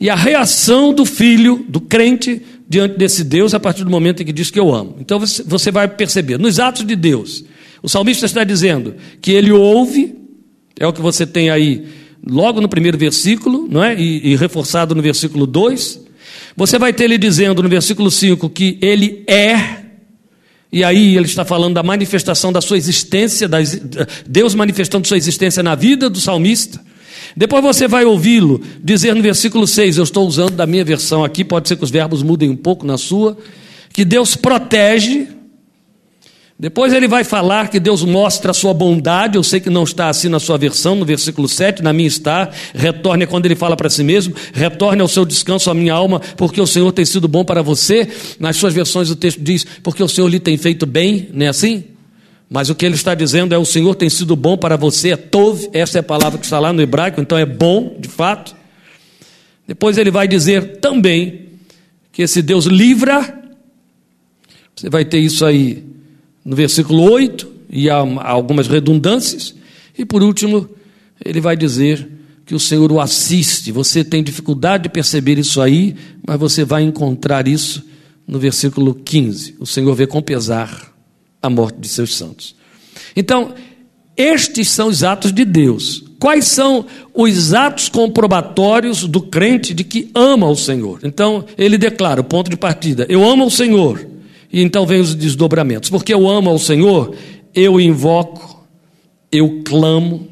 [0.00, 4.26] e a reação do filho, do crente, diante desse Deus a partir do momento em
[4.26, 4.96] que diz que eu amo.
[4.98, 7.44] Então você vai perceber, nos atos de Deus,
[7.82, 10.16] o salmista está dizendo que ele ouve,
[10.78, 11.86] é o que você tem aí
[12.26, 13.94] logo no primeiro versículo, não é?
[13.98, 16.04] E, e reforçado no versículo 2.
[16.56, 19.85] Você vai ter ele dizendo no versículo 5 que ele é,
[20.76, 23.48] e aí ele está falando da manifestação da sua existência,
[24.26, 26.78] Deus manifestando sua existência na vida do salmista.
[27.34, 31.42] Depois você vai ouvi-lo dizer no versículo 6, eu estou usando da minha versão aqui,
[31.42, 33.38] pode ser que os verbos mudem um pouco na sua,
[33.90, 35.26] que Deus protege,
[36.58, 40.08] depois ele vai falar que Deus mostra a sua bondade, eu sei que não está
[40.08, 43.90] assim na sua versão, no versículo 7, na minha está, retorne quando ele fala para
[43.90, 47.44] si mesmo, retorne ao seu descanso, a minha alma, porque o Senhor tem sido bom
[47.44, 48.08] para você.
[48.40, 51.48] Nas suas versões o texto diz, porque o Senhor lhe tem feito bem, não é
[51.50, 51.84] assim?
[52.48, 55.16] Mas o que ele está dizendo é: o Senhor tem sido bom para você, é
[55.16, 58.54] tov, essa é a palavra que está lá no hebraico, então é bom, de fato.
[59.66, 61.48] Depois ele vai dizer também
[62.12, 63.42] que esse Deus livra,
[64.74, 65.95] você vai ter isso aí
[66.46, 69.54] no versículo 8, e há algumas redundâncias.
[69.98, 70.68] E por último,
[71.22, 72.08] ele vai dizer
[72.46, 73.72] que o Senhor o assiste.
[73.72, 77.84] Você tem dificuldade de perceber isso aí, mas você vai encontrar isso
[78.26, 79.56] no versículo 15.
[79.58, 80.94] O Senhor vê com pesar
[81.42, 82.54] a morte de seus santos.
[83.16, 83.52] Então,
[84.16, 86.04] estes são os atos de Deus.
[86.20, 91.00] Quais são os atos comprobatórios do crente de que ama o Senhor?
[91.02, 94.15] Então, ele declara, o ponto de partida: Eu amo o Senhor.
[94.52, 95.90] E então vem os desdobramentos.
[95.90, 97.14] Porque eu amo ao Senhor,
[97.54, 98.66] eu invoco,
[99.30, 100.28] eu clamo,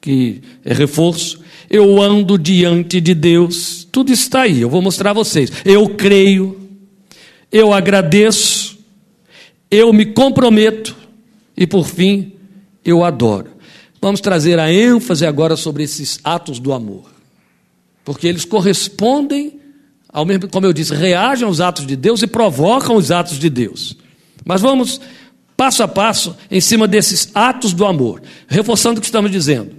[0.00, 3.86] que é reforço, eu ando diante de Deus.
[3.90, 5.50] Tudo está aí, eu vou mostrar a vocês.
[5.64, 6.58] Eu creio,
[7.52, 8.78] eu agradeço,
[9.70, 10.96] eu me comprometo
[11.56, 12.32] e por fim,
[12.84, 13.50] eu adoro.
[14.00, 17.10] Vamos trazer a ênfase agora sobre esses atos do amor.
[18.04, 19.57] Porque eles correspondem
[20.18, 23.48] ao mesmo, como eu disse, reagem aos atos de Deus e provocam os atos de
[23.48, 23.96] Deus.
[24.44, 25.00] Mas vamos
[25.56, 29.70] passo a passo em cima desses atos do amor, reforçando o que estamos dizendo.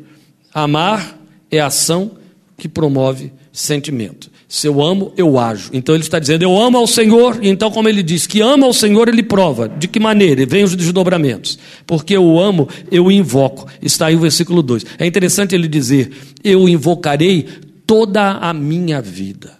[0.54, 1.20] Amar
[1.52, 2.12] é ação
[2.58, 4.32] que promove sentimento.
[4.48, 5.72] Se eu amo, eu ajo.
[5.74, 8.66] Então ele está dizendo, eu amo ao Senhor, e então, como ele diz que ama
[8.66, 9.68] ao Senhor, ele prova.
[9.68, 10.46] De que maneira?
[10.46, 11.60] Vem os desdobramentos.
[11.86, 13.68] Porque eu amo, eu invoco.
[13.82, 14.86] Está aí o versículo 2.
[14.98, 17.46] É interessante ele dizer, eu invocarei
[17.86, 19.59] toda a minha vida.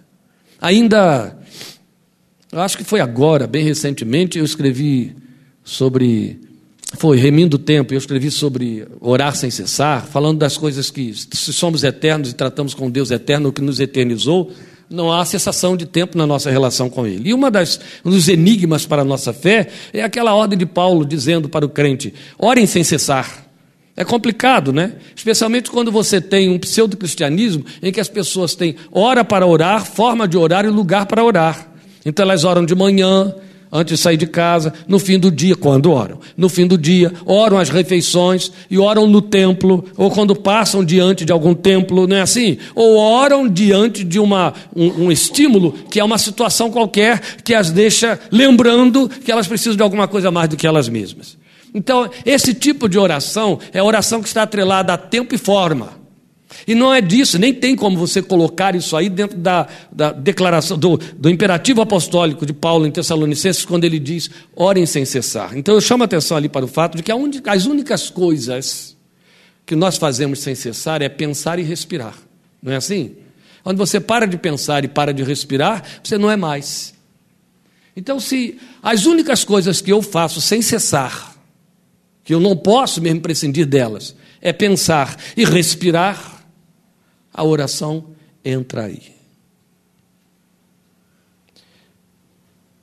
[0.60, 1.36] Ainda,
[2.52, 5.16] acho que foi agora, bem recentemente, eu escrevi
[5.64, 6.38] sobre.
[6.98, 11.52] Foi remindo o tempo, eu escrevi sobre orar sem cessar, falando das coisas que, se
[11.52, 14.50] somos eternos e tratamos com Deus eterno, o que nos eternizou,
[14.90, 17.30] não há cessação de tempo na nossa relação com Ele.
[17.30, 21.06] E uma das, um dos enigmas para a nossa fé é aquela ordem de Paulo
[21.06, 23.49] dizendo para o crente: orem sem cessar.
[24.00, 24.94] É complicado, né?
[25.14, 30.26] Especialmente quando você tem um pseudo-cristianismo em que as pessoas têm hora para orar, forma
[30.26, 31.70] de orar e lugar para orar.
[32.02, 33.34] Então elas oram de manhã,
[33.70, 37.12] antes de sair de casa, no fim do dia, quando oram, no fim do dia,
[37.26, 42.16] oram as refeições e oram no templo, ou quando passam diante de algum templo, não
[42.16, 42.56] é assim?
[42.74, 47.70] Ou oram diante de uma, um, um estímulo que é uma situação qualquer que as
[47.70, 51.38] deixa lembrando que elas precisam de alguma coisa mais do que elas mesmas.
[51.74, 56.00] Então, esse tipo de oração é oração que está atrelada a tempo e forma.
[56.66, 60.76] E não é disso, nem tem como você colocar isso aí dentro da, da declaração,
[60.76, 65.56] do, do, imperativo apostólico de Paulo em Tessalonicenses, quando ele diz: orem sem cessar.
[65.56, 68.96] Então eu chamo a atenção ali para o fato de que única, as únicas coisas
[69.64, 72.14] que nós fazemos sem cessar é pensar e respirar.
[72.62, 73.14] Não é assim?
[73.62, 76.94] Quando você para de pensar e para de respirar, você não é mais.
[77.96, 81.29] Então, se as únicas coisas que eu faço sem cessar
[82.30, 86.46] que eu não posso mesmo prescindir delas, é pensar e respirar,
[87.34, 88.10] a oração
[88.44, 89.02] entra aí.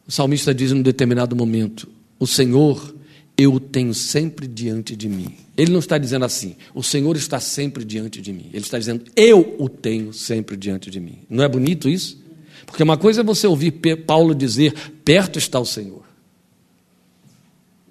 [0.06, 1.88] O salmista diz em um determinado momento:
[2.20, 2.94] O Senhor
[3.38, 5.34] eu o tenho sempre diante de mim.
[5.56, 8.50] Ele não está dizendo assim, o Senhor está sempre diante de mim.
[8.52, 11.20] Ele está dizendo, eu o tenho sempre diante de mim.
[11.30, 12.22] Não é bonito isso?
[12.66, 13.72] Porque uma coisa é você ouvir
[14.06, 14.74] Paulo dizer,
[15.06, 16.07] perto está o Senhor.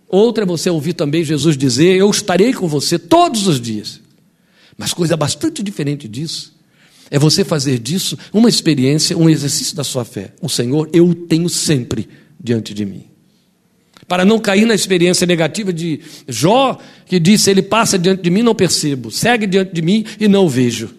[0.09, 4.01] Outra é você ouvir também Jesus dizer: Eu estarei com você todos os dias.
[4.77, 6.55] Mas coisa bastante diferente disso
[7.11, 10.35] é você fazer disso uma experiência, um exercício da sua fé.
[10.41, 13.05] O Senhor, eu o tenho sempre diante de mim.
[14.07, 18.43] para não cair na experiência negativa de Jó, que disse: Ele passa diante de mim,
[18.43, 20.95] não percebo, segue diante de mim e não vejo.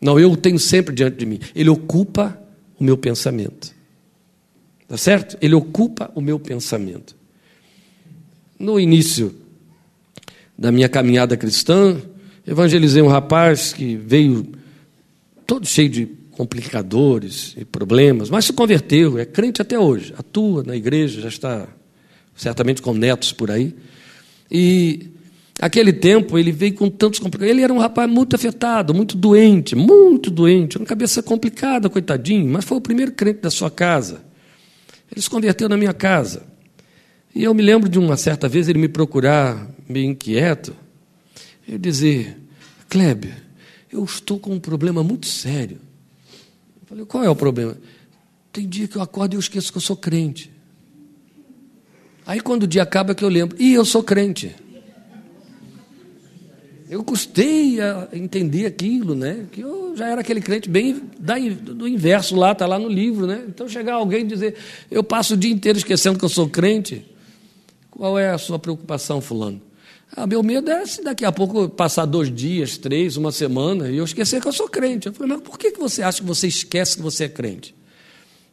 [0.00, 1.38] Não, eu o tenho sempre diante de mim.
[1.54, 2.40] Ele ocupa
[2.78, 3.72] o meu pensamento.
[4.88, 5.36] Tá certo?
[5.40, 7.19] Ele ocupa o meu pensamento.
[8.60, 9.34] No início
[10.56, 11.96] da minha caminhada cristã,
[12.46, 14.52] evangelizei um rapaz que veio
[15.46, 20.76] todo cheio de complicadores e problemas, mas se converteu, é crente até hoje, atua na
[20.76, 21.68] igreja, já está
[22.36, 23.74] certamente com netos por aí.
[24.50, 25.08] E
[25.58, 27.50] aquele tempo ele veio com tantos complicados.
[27.50, 32.66] Ele era um rapaz muito afetado, muito doente, muito doente, uma cabeça complicada, coitadinho, mas
[32.66, 34.20] foi o primeiro crente da sua casa.
[35.10, 36.49] Ele se converteu na minha casa.
[37.34, 40.74] E eu me lembro de uma certa vez ele me procurar meio inquieto,
[41.66, 42.36] e dizer:
[42.88, 43.36] Kleber,
[43.92, 45.78] eu estou com um problema muito sério.
[46.80, 47.76] Eu falei: qual é o problema?
[48.52, 50.50] Tem dia que eu acordo e eu esqueço que eu sou crente.
[52.26, 54.54] Aí quando o dia acaba que eu lembro, e eu sou crente.
[56.88, 59.46] Eu custei a entender aquilo, né?
[59.52, 61.00] Que eu já era aquele crente bem
[61.62, 63.44] do inverso lá, está lá no livro, né?
[63.46, 64.56] Então chegar alguém e dizer,
[64.90, 67.06] eu passo o dia inteiro esquecendo que eu sou crente.
[68.00, 69.60] Qual é a sua preocupação, fulano?
[70.16, 73.98] Ah, meu medo é se daqui a pouco passar dois dias, três, uma semana, e
[73.98, 75.08] eu esquecer que eu sou crente.
[75.08, 77.74] Eu falei, mas por que você acha que você esquece que você é crente?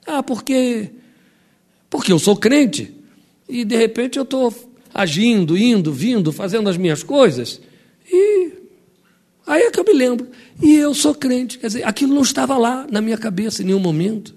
[0.06, 0.90] Ah, porque,
[1.90, 2.94] porque eu sou crente
[3.48, 4.54] e de repente eu estou
[4.94, 7.62] agindo, indo, vindo, fazendo as minhas coisas,
[8.12, 8.52] e
[9.48, 10.28] aí é que eu me lembro.
[10.62, 13.80] E eu sou crente, quer dizer, aquilo não estava lá na minha cabeça em nenhum
[13.80, 14.36] momento.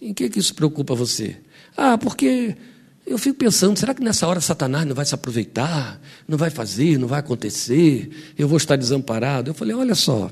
[0.00, 1.36] Em que, que isso preocupa você?
[1.76, 2.56] Ah, porque
[3.06, 6.98] eu fico pensando, será que nessa hora Satanás não vai se aproveitar, não vai fazer,
[6.98, 9.50] não vai acontecer, eu vou estar desamparado?
[9.50, 10.28] Eu falei, olha só,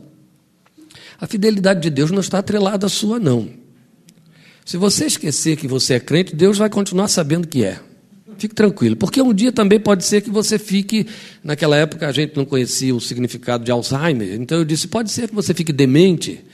[1.21, 3.49] a fidelidade de Deus não está atrelada à sua, não.
[4.65, 7.79] Se você esquecer que você é crente, Deus vai continuar sabendo que é.
[8.39, 11.07] Fique tranquilo, porque um dia também pode ser que você fique.
[11.43, 15.29] Naquela época a gente não conhecia o significado de Alzheimer, então eu disse: pode ser
[15.29, 16.45] que você fique demente.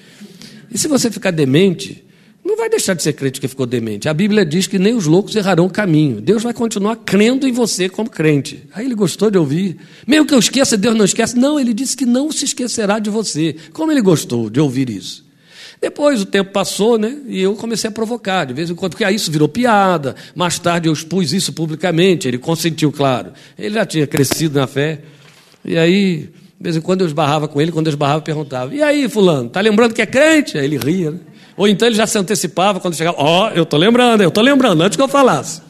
[0.70, 2.04] E se você ficar demente,
[2.50, 4.08] não vai deixar de ser crente que ficou demente.
[4.08, 6.20] A Bíblia diz que nem os loucos errarão o caminho.
[6.20, 8.64] Deus vai continuar crendo em você como crente.
[8.74, 9.76] Aí ele gostou de ouvir.
[10.04, 11.38] Mesmo que eu esqueça, Deus não esquece.
[11.38, 13.54] Não, ele disse que não se esquecerá de você.
[13.72, 15.24] Como ele gostou de ouvir isso?
[15.80, 17.18] Depois o tempo passou, né?
[17.28, 20.16] E eu comecei a provocar, de vez em quando, porque aí isso virou piada.
[20.34, 23.32] Mais tarde eu expus isso publicamente, ele consentiu, claro.
[23.56, 25.00] Ele já tinha crescido na fé.
[25.64, 28.74] E aí, de vez em quando eu esbarrava com ele, quando eu esbarrava, eu perguntava:
[28.74, 30.58] E aí, Fulano, tá lembrando que é crente?
[30.58, 31.20] Aí ele ria, né?
[31.60, 34.40] Ou então ele já se antecipava quando chegava: Ó, oh, eu tô lembrando, eu tô
[34.40, 35.60] lembrando, antes que eu falasse.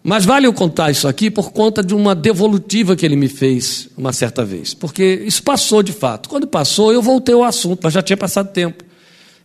[0.00, 3.88] Mas vale eu contar isso aqui por conta de uma devolutiva que ele me fez
[3.96, 4.74] uma certa vez.
[4.74, 6.28] Porque isso passou de fato.
[6.28, 8.84] Quando passou, eu voltei ao assunto, mas já tinha passado tempo.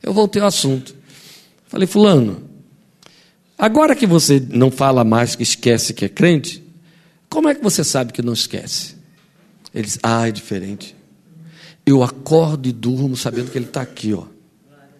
[0.03, 0.93] Eu voltei ao assunto.
[1.65, 2.43] Falei, Fulano,
[3.57, 6.63] agora que você não fala mais que esquece que é crente,
[7.27, 8.95] como é que você sabe que não esquece?
[9.73, 10.95] Ele disse, ah, é diferente.
[11.83, 14.34] Eu acordo e durmo sabendo que ele está aqui, ó.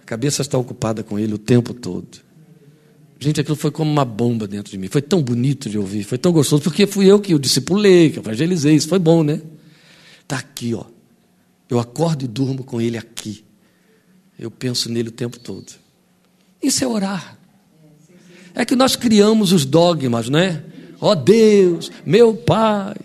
[0.05, 2.19] A cabeça está ocupada com ele o tempo todo.
[3.19, 4.87] Gente, aquilo foi como uma bomba dentro de mim.
[4.87, 8.19] Foi tão bonito de ouvir, foi tão gostoso, porque fui eu que o discipulei, que
[8.19, 8.75] evangelizei.
[8.75, 9.41] Isso foi bom, né?
[10.21, 10.85] Está aqui, ó.
[11.67, 13.43] Eu acordo e durmo com ele aqui.
[14.37, 15.73] Eu penso nele o tempo todo.
[16.61, 17.39] Isso é orar.
[18.53, 20.63] É que nós criamos os dogmas, né?
[21.01, 22.95] Ó oh Deus, meu Pai.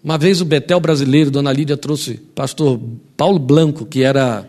[0.00, 2.80] Uma vez o Betel brasileiro, Dona Lídia, trouxe pastor
[3.16, 4.48] Paulo Blanco, que era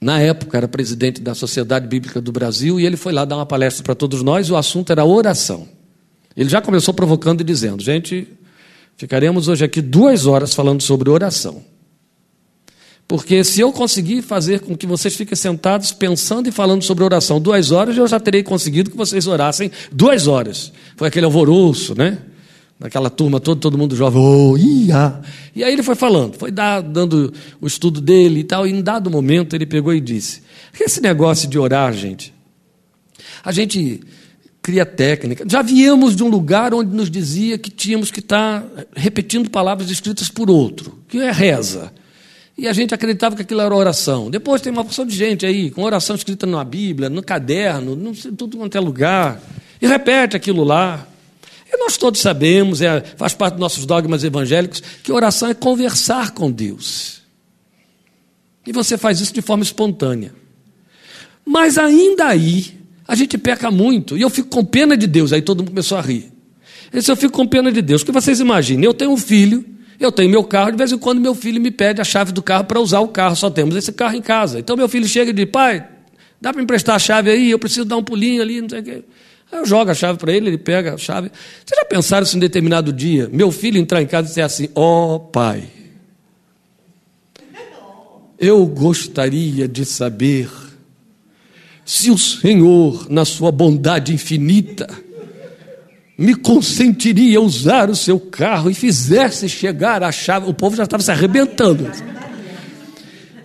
[0.00, 3.46] na época era presidente da Sociedade Bíblica do Brasil, e ele foi lá dar uma
[3.46, 5.68] palestra para todos nós, e o assunto era oração.
[6.36, 8.28] Ele já começou provocando e dizendo: gente,
[8.96, 11.62] ficaremos hoje aqui duas horas falando sobre oração.
[13.08, 17.40] Porque se eu conseguir fazer com que vocês fiquem sentados pensando e falando sobre oração
[17.40, 20.70] duas horas, eu já terei conseguido que vocês orassem duas horas.
[20.94, 22.18] Foi aquele alvoroço, né?
[22.78, 25.20] Naquela turma toda, todo mundo jovem, oh, ia.
[25.54, 29.10] e aí ele foi falando, foi dando o estudo dele e tal, e em dado
[29.10, 30.42] momento ele pegou e disse,
[30.78, 32.32] esse negócio de orar, gente,
[33.44, 34.00] a gente
[34.62, 38.64] cria técnica, já viemos de um lugar onde nos dizia que tínhamos que estar
[38.94, 41.92] repetindo palavras escritas por outro, que é reza,
[42.56, 44.28] e a gente acreditava que aquilo era oração.
[44.28, 48.12] Depois tem uma porção de gente aí, com oração escrita na Bíblia, no caderno, não
[48.12, 49.40] sei, tudo quanto é lugar,
[49.80, 51.07] e repete aquilo lá.
[51.70, 56.30] E nós todos sabemos, é, faz parte dos nossos dogmas evangélicos, que oração é conversar
[56.32, 57.20] com Deus.
[58.66, 60.34] E você faz isso de forma espontânea.
[61.44, 65.42] Mas ainda aí, a gente peca muito, e eu fico com pena de Deus, aí
[65.42, 66.32] todo mundo começou a rir.
[66.92, 69.64] Esse eu fico com pena de Deus, porque vocês imaginem, eu tenho um filho,
[70.00, 72.42] eu tenho meu carro, de vez em quando meu filho me pede a chave do
[72.42, 74.58] carro para usar o carro, só temos esse carro em casa.
[74.58, 75.86] Então meu filho chega e diz, pai,
[76.40, 77.50] Dá para emprestar a chave aí?
[77.50, 79.04] Eu preciso dar um pulinho ali, não sei o quê.
[79.50, 81.30] Aí eu jogo a chave para ele, ele pega a chave.
[81.30, 84.68] Vocês já pensaram se em determinado dia meu filho entrar em casa e dizer assim:
[84.74, 85.64] Ó oh, pai,
[88.38, 90.48] eu gostaria de saber
[91.84, 94.86] se o Senhor, na sua bondade infinita,
[96.18, 100.50] me consentiria usar o seu carro e fizesse chegar a chave.
[100.50, 101.90] O povo já estava se arrebentando.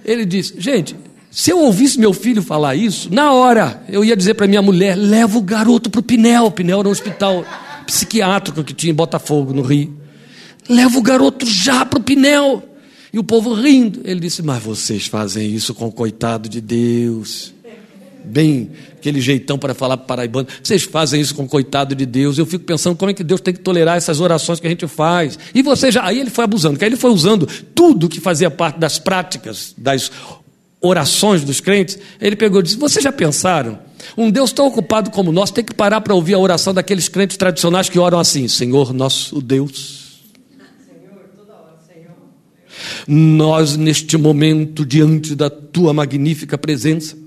[0.04, 0.96] Ele disse: Gente,
[1.36, 4.96] se eu ouvisse meu filho falar isso, na hora eu ia dizer para minha mulher:
[4.96, 6.52] leva o garoto para o Pinel.
[6.52, 7.44] Pinel era um hospital
[7.88, 9.98] psiquiátrico que tinha em Botafogo, no Rio.
[10.70, 12.62] Leva o garoto já para o Pinel.
[13.12, 14.02] E o povo rindo.
[14.04, 17.52] Ele disse: Mas vocês fazem isso com o coitado de Deus.
[18.24, 20.48] Bem, aquele jeitão para falar paraibano.
[20.62, 22.38] Vocês fazem isso com o coitado de Deus.
[22.38, 24.86] Eu fico pensando como é que Deus tem que tolerar essas orações que a gente
[24.86, 25.40] faz.
[25.54, 26.06] E você já.
[26.06, 29.74] Aí ele foi abusando, que aí ele foi usando tudo que fazia parte das práticas,
[29.76, 30.12] das
[30.84, 33.80] orações dos crentes, ele pegou e disse: Vocês já pensaram?
[34.18, 37.38] Um Deus tão ocupado como nosso tem que parar para ouvir a oração daqueles crentes
[37.38, 40.04] tradicionais que oram assim: Senhor nosso Deus.
[43.08, 47.18] Nós, neste momento, diante da tua magnífica presença,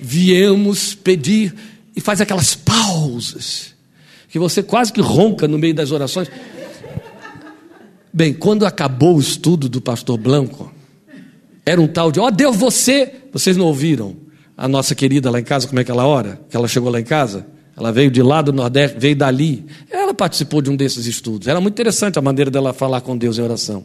[0.00, 1.54] viemos pedir
[1.94, 3.72] e faz aquelas pausas
[4.28, 6.28] que você quase que ronca no meio das orações.
[8.12, 10.73] Bem, quando acabou o estudo do pastor Blanco,
[11.64, 13.12] era um tal de, ó oh, Deus, você.
[13.32, 14.16] Vocês não ouviram
[14.56, 16.40] a nossa querida lá em casa, como é que ela ora?
[16.48, 17.46] Que ela chegou lá em casa?
[17.76, 19.66] Ela veio de lá do Nordeste, veio dali.
[19.90, 21.48] Ela participou de um desses estudos.
[21.48, 23.84] Era muito interessante a maneira dela falar com Deus em oração.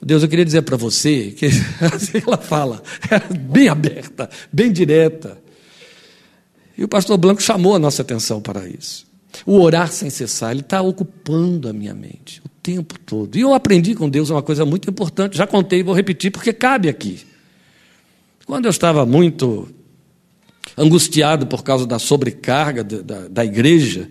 [0.00, 1.46] Deus, eu queria dizer para você que
[1.94, 5.38] assim ela fala, era bem aberta, bem direta.
[6.76, 9.06] E o pastor Blanco chamou a nossa atenção para isso.
[9.44, 13.36] O orar sem cessar, ele está ocupando a minha mente o tempo todo.
[13.36, 16.52] E eu aprendi com Deus uma coisa muito importante, já contei e vou repetir porque
[16.52, 17.20] cabe aqui.
[18.46, 19.68] Quando eu estava muito
[20.76, 24.08] angustiado por causa da sobrecarga da, da, da igreja,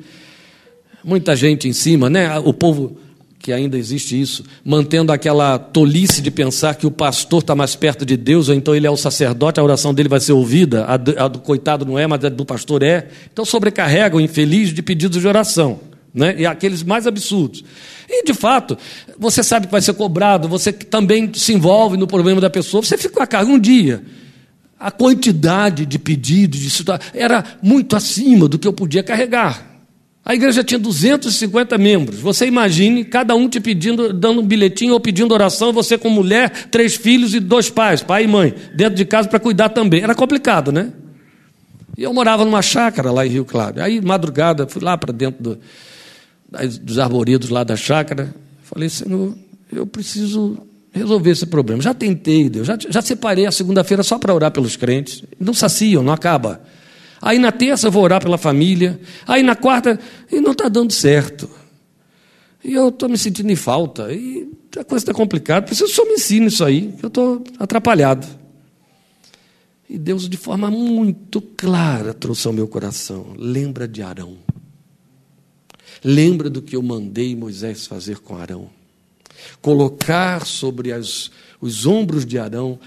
[1.03, 2.37] muita gente em cima, né?
[2.39, 2.97] O povo
[3.43, 8.05] que ainda existe isso, mantendo aquela tolice de pensar que o pastor está mais perto
[8.05, 10.95] de Deus, ou então ele é o sacerdote, a oração dele vai ser ouvida, a
[10.95, 13.09] do, coitado não é, mas a do pastor é.
[13.33, 15.81] Então sobrecarrega o infeliz de pedidos de oração.
[16.13, 16.35] Né?
[16.37, 17.65] E aqueles mais absurdos.
[18.07, 18.77] E, de fato,
[19.19, 22.97] você sabe que vai ser cobrado, você também se envolve no problema da pessoa, você
[22.97, 24.01] fica com a carga um dia.
[24.79, 29.72] A quantidade de pedidos, de situações, era muito acima do que eu podia carregar.
[30.25, 32.19] A igreja tinha 250 membros.
[32.19, 36.67] Você imagine cada um te pedindo, dando um bilhetinho ou pedindo oração, você com mulher,
[36.67, 40.01] três filhos e dois pais, pai e mãe, dentro de casa para cuidar também.
[40.01, 40.93] Era complicado, né?
[41.97, 43.81] E eu morava numa chácara lá em Rio Claro.
[43.81, 45.59] Aí, madrugada, fui lá para dentro do,
[46.81, 48.33] dos arboredos lá da chácara.
[48.63, 49.35] Falei, Senhor,
[49.71, 50.57] eu preciso
[50.93, 51.81] resolver esse problema.
[51.81, 55.23] Já tentei, Deus, já, já separei a segunda-feira só para orar pelos crentes.
[55.37, 56.61] Não saciam, não acaba.
[57.23, 58.99] Aí na terça eu vou orar pela família.
[59.25, 59.97] Aí na quarta,
[60.29, 61.49] e não está dando certo.
[62.61, 64.11] E eu estou me sentindo em falta.
[64.11, 65.65] E a coisa está complicada.
[65.65, 68.27] Preciso que o senhor me ensine isso aí, eu estou atrapalhado.
[69.89, 74.37] E Deus, de forma muito clara, trouxe ao meu coração: lembra de Arão.
[76.03, 78.69] Lembra do que eu mandei Moisés fazer com Arão.
[79.61, 82.77] Colocar sobre as, os ombros de Arão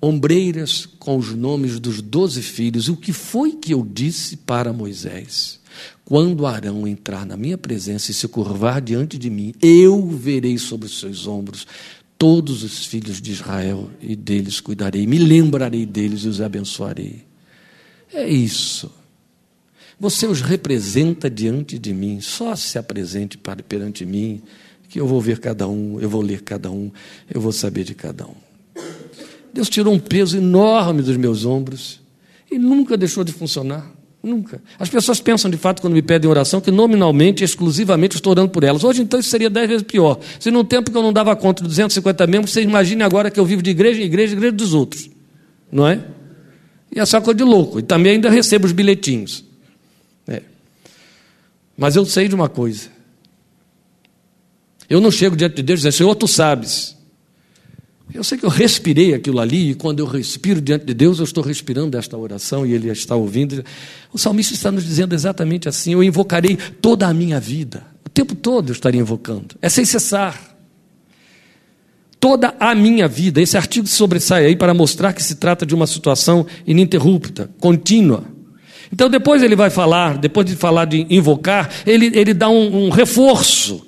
[0.00, 2.88] ombreiras com os nomes dos doze filhos.
[2.88, 5.60] O que foi que eu disse para Moisés?
[6.04, 10.86] Quando Arão entrar na minha presença e se curvar diante de mim, eu verei sobre
[10.86, 11.66] os seus ombros
[12.18, 17.24] todos os filhos de Israel e deles cuidarei, me lembrarei deles e os abençoarei.
[18.12, 18.90] É isso.
[19.98, 23.38] Você os representa diante de mim, só se apresente
[23.68, 24.42] perante mim,
[24.88, 26.90] que eu vou ver cada um, eu vou ler cada um,
[27.32, 28.45] eu vou saber de cada um.
[29.56, 31.98] Deus tirou um peso enorme dos meus ombros
[32.50, 33.90] e nunca deixou de funcionar.
[34.22, 34.60] Nunca.
[34.78, 38.64] As pessoas pensam, de fato, quando me pedem oração, que nominalmente, exclusivamente, estou orando por
[38.64, 38.84] elas.
[38.84, 40.18] Hoje, então, isso seria dez vezes pior.
[40.38, 43.40] Se num tempo que eu não dava conta de 250 membros, você imagine agora que
[43.40, 45.08] eu vivo de igreja em igreja, igreja dos outros.
[45.72, 46.04] Não é?
[46.94, 47.78] E é coisa de louco.
[47.78, 49.42] E também ainda recebo os bilhetinhos.
[50.28, 50.42] É.
[51.78, 52.88] Mas eu sei de uma coisa.
[54.90, 56.95] Eu não chego diante de Deus e dizer, Senhor, tu sabes.
[58.14, 61.24] Eu sei que eu respirei aquilo ali, e quando eu respiro diante de Deus, eu
[61.24, 63.64] estou respirando esta oração e Ele está ouvindo.
[64.12, 68.34] O salmista está nos dizendo exatamente assim: eu invocarei toda a minha vida, o tempo
[68.34, 70.54] todo eu estaria invocando, é sem cessar.
[72.18, 75.86] Toda a minha vida, esse artigo sobressai aí para mostrar que se trata de uma
[75.86, 78.24] situação ininterrupta, contínua.
[78.90, 82.88] Então, depois ele vai falar, depois de falar de invocar, ele, ele dá um, um
[82.88, 83.85] reforço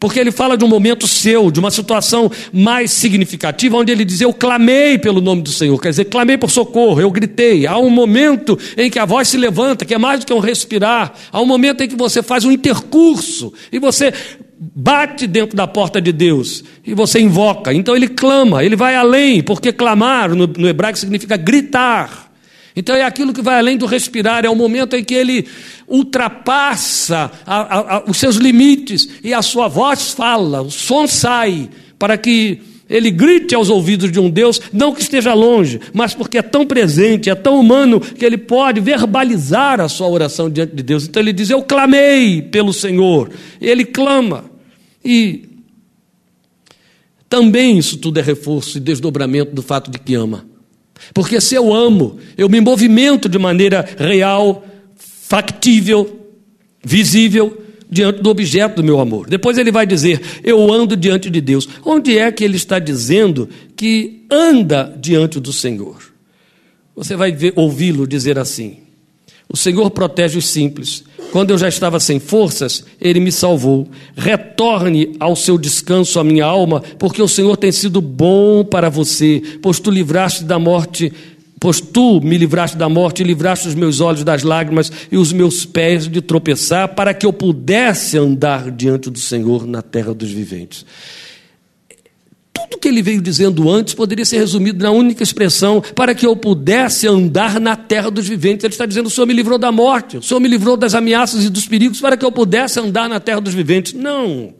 [0.00, 4.22] Porque ele fala de um momento seu, de uma situação mais significativa, onde ele diz:
[4.22, 7.66] Eu clamei pelo nome do Senhor, quer dizer, clamei por socorro, eu gritei.
[7.66, 10.38] Há um momento em que a voz se levanta, que é mais do que um
[10.38, 11.12] respirar.
[11.30, 14.10] Há um momento em que você faz um intercurso e você
[14.58, 17.74] bate dentro da porta de Deus e você invoca.
[17.74, 22.29] Então ele clama, ele vai além, porque clamar no, no hebraico significa gritar.
[22.74, 25.46] Então é aquilo que vai além do respirar, é o momento em que ele
[25.88, 31.68] ultrapassa a, a, a, os seus limites e a sua voz fala, o som sai,
[31.98, 32.60] para que
[32.90, 36.66] ele grite aos ouvidos de um Deus, não que esteja longe, mas porque é tão
[36.66, 41.06] presente, é tão humano, que ele pode verbalizar a sua oração diante de Deus.
[41.06, 43.30] Então ele diz: Eu clamei pelo Senhor.
[43.60, 44.50] Ele clama.
[45.04, 45.48] E
[47.28, 50.49] também isso tudo é reforço e desdobramento do fato de que ama.
[51.12, 54.64] Porque se eu amo, eu me movimento de maneira real,
[54.96, 56.20] factível,
[56.84, 59.28] visível, diante do objeto do meu amor.
[59.28, 61.68] Depois ele vai dizer: Eu ando diante de Deus.
[61.84, 65.98] Onde é que ele está dizendo que anda diante do Senhor?
[66.94, 68.78] Você vai ouvi-lo dizer assim:
[69.48, 71.04] O Senhor protege os simples.
[71.32, 73.88] Quando eu já estava sem forças, ele me salvou.
[74.16, 79.42] Retorne ao seu descanso a minha alma, porque o Senhor tem sido bom para você,
[79.62, 81.12] pois tu livraste da morte
[81.60, 85.66] Pois tu me livraste da morte, livraste os meus olhos das lágrimas e os meus
[85.66, 90.86] pés de tropeçar, para que eu pudesse andar diante do Senhor na terra dos viventes.
[92.70, 96.36] Tudo que ele veio dizendo antes poderia ser resumido na única expressão: para que eu
[96.36, 98.64] pudesse andar na terra dos viventes.
[98.64, 101.44] Ele está dizendo: o Senhor me livrou da morte, o Senhor me livrou das ameaças
[101.44, 103.92] e dos perigos, para que eu pudesse andar na terra dos viventes.
[103.92, 104.54] Não.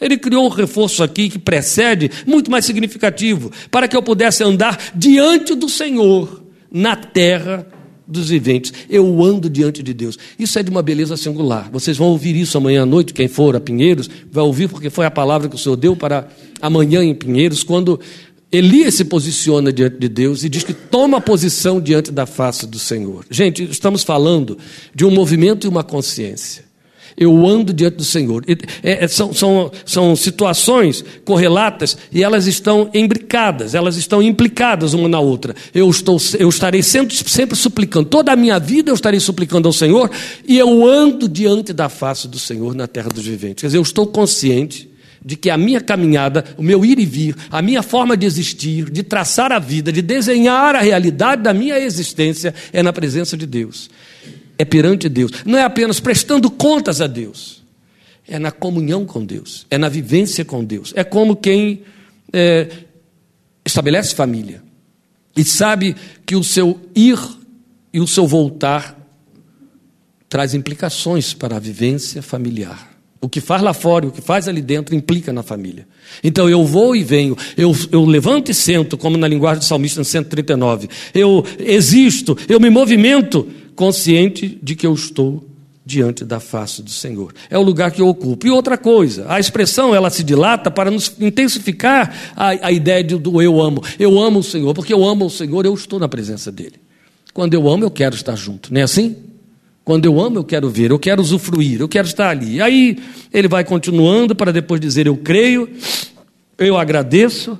[0.00, 4.76] Ele criou um reforço aqui que precede, muito mais significativo, para que eu pudesse andar
[4.92, 6.42] diante do Senhor,
[6.72, 7.66] na terra
[8.06, 8.72] dos viventes.
[8.88, 10.18] Eu ando diante de Deus.
[10.38, 11.70] Isso é de uma beleza singular.
[11.70, 15.06] Vocês vão ouvir isso amanhã à noite, quem for a Pinheiros, vai ouvir porque foi
[15.06, 16.28] a palavra que o Senhor deu para
[16.60, 17.98] amanhã em Pinheiros, quando
[18.52, 22.78] Elias se posiciona diante de Deus e diz que toma posição diante da face do
[22.78, 23.24] Senhor.
[23.30, 24.56] Gente, estamos falando
[24.94, 26.64] de um movimento e uma consciência
[27.16, 28.44] eu ando diante do Senhor.
[28.82, 35.08] É, é, são, são, são situações correlatas e elas estão imbricadas, elas estão implicadas uma
[35.08, 35.54] na outra.
[35.74, 39.72] Eu, estou, eu estarei sempre, sempre suplicando, toda a minha vida eu estarei suplicando ao
[39.72, 40.10] Senhor
[40.46, 43.62] e eu ando diante da face do Senhor na terra dos viventes.
[43.62, 44.90] Quer dizer, eu estou consciente
[45.24, 48.90] de que a minha caminhada, o meu ir e vir, a minha forma de existir,
[48.90, 53.46] de traçar a vida, de desenhar a realidade da minha existência é na presença de
[53.46, 53.88] Deus
[54.58, 55.30] é perante Deus.
[55.44, 57.62] Não é apenas prestando contas a Deus,
[58.26, 60.92] é na comunhão com Deus, é na vivência com Deus.
[60.96, 61.82] É como quem
[62.32, 62.68] é,
[63.64, 64.62] estabelece família
[65.36, 67.18] e sabe que o seu ir
[67.92, 68.98] e o seu voltar
[70.28, 72.92] traz implicações para a vivência familiar.
[73.20, 75.86] O que faz lá fora e o que faz ali dentro implica na família.
[76.22, 80.00] Então eu vou e venho, eu, eu levanto e sento, como na linguagem do salmista
[80.00, 80.88] no 139.
[81.14, 85.44] Eu existo, eu me movimento consciente de que eu estou
[85.84, 87.34] diante da face do Senhor.
[87.50, 88.46] É o lugar que eu ocupo.
[88.46, 93.16] E outra coisa, a expressão ela se dilata para nos intensificar a, a ideia de,
[93.16, 93.82] do eu amo.
[93.98, 96.76] Eu amo o Senhor, porque eu amo o Senhor, eu estou na presença dele.
[97.34, 99.16] Quando eu amo, eu quero estar junto, não é assim?
[99.84, 102.62] Quando eu amo, eu quero ver, eu quero usufruir, eu quero estar ali.
[102.62, 102.96] Aí
[103.30, 105.68] ele vai continuando para depois dizer: Eu creio,
[106.56, 107.58] eu agradeço,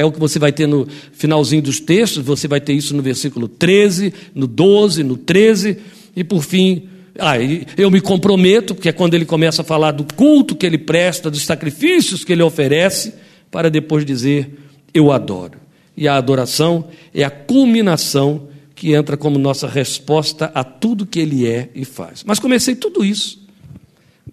[0.00, 3.02] é o que você vai ter no finalzinho dos textos, você vai ter isso no
[3.02, 5.76] versículo 13, no 12, no 13,
[6.16, 6.88] e por fim,
[7.18, 7.34] ah,
[7.76, 11.30] eu me comprometo, porque é quando ele começa a falar do culto que ele presta,
[11.30, 13.14] dos sacrifícios que ele oferece,
[13.50, 14.58] para depois dizer:
[14.94, 15.58] Eu adoro.
[15.96, 21.46] E a adoração é a culminação que entra como nossa resposta a tudo que ele
[21.46, 22.24] é e faz.
[22.24, 23.38] Mas comecei tudo isso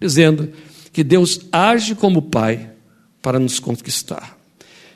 [0.00, 0.50] dizendo
[0.92, 2.70] que Deus age como Pai
[3.20, 4.37] para nos conquistar.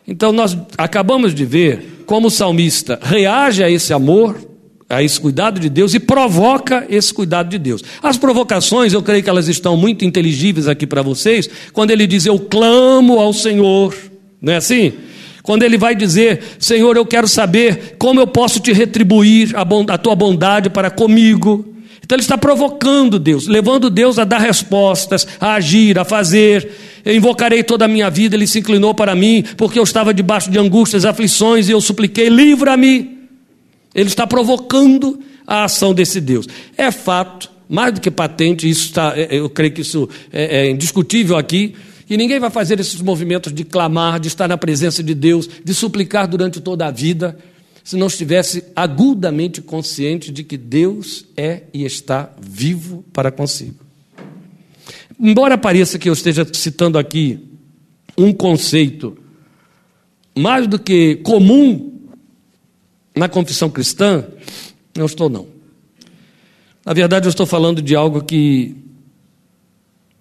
[0.06, 4.36] Então nós acabamos de ver como o salmista reage a esse amor,
[4.88, 7.82] a esse cuidado de Deus e provoca esse cuidado de Deus.
[8.02, 12.26] As provocações, eu creio que elas estão muito inteligíveis aqui para vocês, quando ele diz
[12.26, 13.94] eu clamo ao Senhor,
[14.40, 14.92] não é assim?
[15.42, 19.62] Quando ele vai dizer, Senhor, eu quero saber como eu posso te retribuir a,
[19.94, 21.74] a tua bondade para comigo.
[22.04, 26.70] Então ele está provocando Deus, levando Deus a dar respostas, a agir, a fazer.
[27.04, 30.50] Eu invocarei toda a minha vida, ele se inclinou para mim, porque eu estava debaixo
[30.50, 33.18] de angústias, aflições, e eu supliquei, livra-me.
[33.94, 36.46] Ele está provocando a ação desse Deus.
[36.76, 40.70] É fato, mais do que patente, isso está, é, eu creio que isso é, é
[40.70, 41.74] indiscutível aqui,
[42.06, 45.74] que ninguém vai fazer esses movimentos de clamar, de estar na presença de Deus, de
[45.74, 47.38] suplicar durante toda a vida,
[47.82, 53.91] se não estivesse agudamente consciente de que Deus é e está vivo para consigo.
[55.24, 57.38] Embora pareça que eu esteja citando aqui
[58.18, 59.16] um conceito
[60.36, 62.08] mais do que comum
[63.14, 64.26] na confissão cristã,
[64.96, 65.46] não estou não.
[66.84, 68.74] Na verdade, eu estou falando de algo que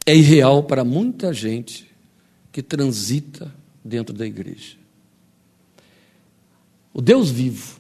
[0.05, 1.89] é irreal para muita gente
[2.51, 3.51] que transita
[3.83, 4.75] dentro da igreja.
[6.93, 7.79] O Deus vivo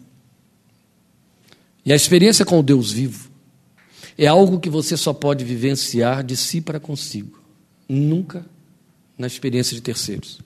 [1.85, 3.30] e a experiência com o Deus vivo
[4.17, 7.39] é algo que você só pode vivenciar de si para consigo,
[7.87, 8.45] nunca
[9.17, 10.39] na experiência de terceiros.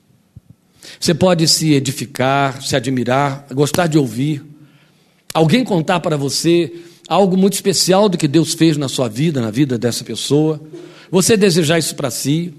[1.00, 4.44] Você pode se edificar, se admirar, gostar de ouvir,
[5.34, 6.72] alguém contar para você
[7.08, 10.60] algo muito especial do que Deus fez na sua vida, na vida dessa pessoa,
[11.10, 12.52] você desejar isso para si,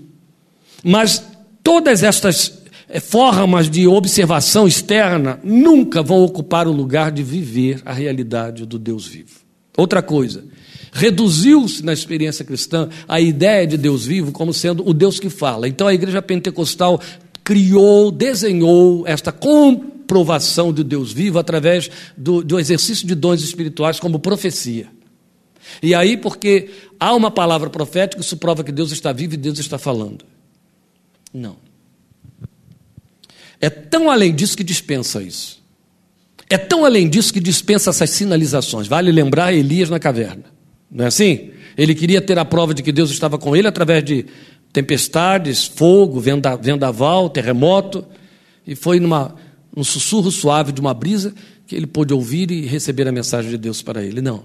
[0.84, 1.22] mas
[1.64, 7.94] todas estas eh, formas de observação externa nunca vão ocupar o lugar de viver a
[7.94, 9.40] realidade do Deus vivo.
[9.76, 10.46] Outra coisa,
[10.92, 15.68] reduziu-se na experiência cristã a ideia de Deus vivo como sendo o Deus que fala.
[15.68, 17.00] Então a igreja pentecostal
[17.44, 24.20] criou, desenhou esta comprovação de Deus vivo através do, do exercício de dons espirituais como
[24.20, 24.88] profecia.
[25.82, 26.70] E aí, porque
[27.00, 30.26] há uma palavra profética, isso prova que Deus está vivo e Deus está falando.
[31.34, 31.58] Não.
[33.60, 35.62] É tão além disso que dispensa isso.
[36.50, 38.88] É tão além disso que dispensa essas sinalizações.
[38.88, 40.57] Vale lembrar Elias na caverna.
[40.90, 41.52] Não é assim?
[41.78, 44.26] Ele queria ter a prova de que Deus estava com ele através de
[44.74, 48.06] tempestades, fogo, venda, vendaval, terremoto.
[48.66, 49.36] E foi numa,
[49.76, 51.34] num sussurro suave de uma brisa
[51.66, 54.22] que ele pôde ouvir e receber a mensagem de Deus para ele.
[54.22, 54.44] Não.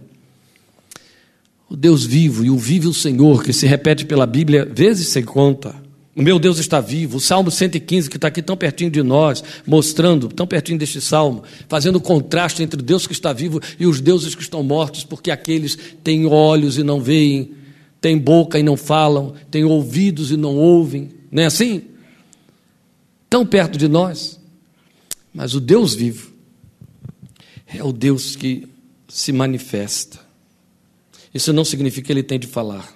[1.68, 5.24] O Deus vivo e o vive o Senhor, que se repete pela Bíblia vezes sem
[5.24, 5.81] conta
[6.14, 7.16] o meu Deus está vivo.
[7.16, 11.42] O Salmo 115, que está aqui tão pertinho de nós, mostrando, tão pertinho deste salmo,
[11.68, 15.04] fazendo o contraste entre o Deus que está vivo e os deuses que estão mortos,
[15.04, 17.52] porque aqueles têm olhos e não veem,
[18.00, 21.10] têm boca e não falam, têm ouvidos e não ouvem.
[21.30, 21.82] Não é assim?
[23.30, 24.38] Tão perto de nós.
[25.32, 26.30] Mas o Deus vivo
[27.66, 28.68] é o Deus que
[29.08, 30.20] se manifesta.
[31.32, 32.86] Isso não significa que ele tem de falar.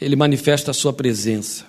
[0.00, 1.64] Ele manifesta a sua presença.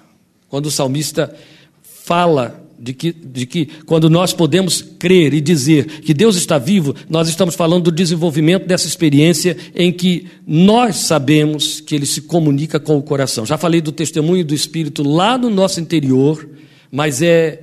[0.50, 1.34] Quando o salmista
[1.82, 6.96] fala de que, de que quando nós podemos crer e dizer que Deus está vivo,
[7.10, 12.80] nós estamos falando do desenvolvimento dessa experiência em que nós sabemos que Ele se comunica
[12.80, 13.46] com o coração.
[13.46, 16.48] Já falei do testemunho do Espírito lá no nosso interior,
[16.92, 17.62] mas é,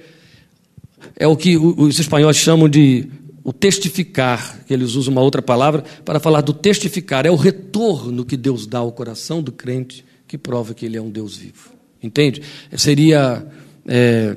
[1.17, 3.09] é o que os espanhóis chamam de
[3.45, 8.25] o testificar, que eles usam uma outra palavra para falar do testificar, é o retorno
[8.25, 11.74] que Deus dá ao coração do crente que prova que Ele é um Deus vivo.
[12.05, 12.43] Entende?
[12.77, 13.47] Seria
[13.87, 14.37] é,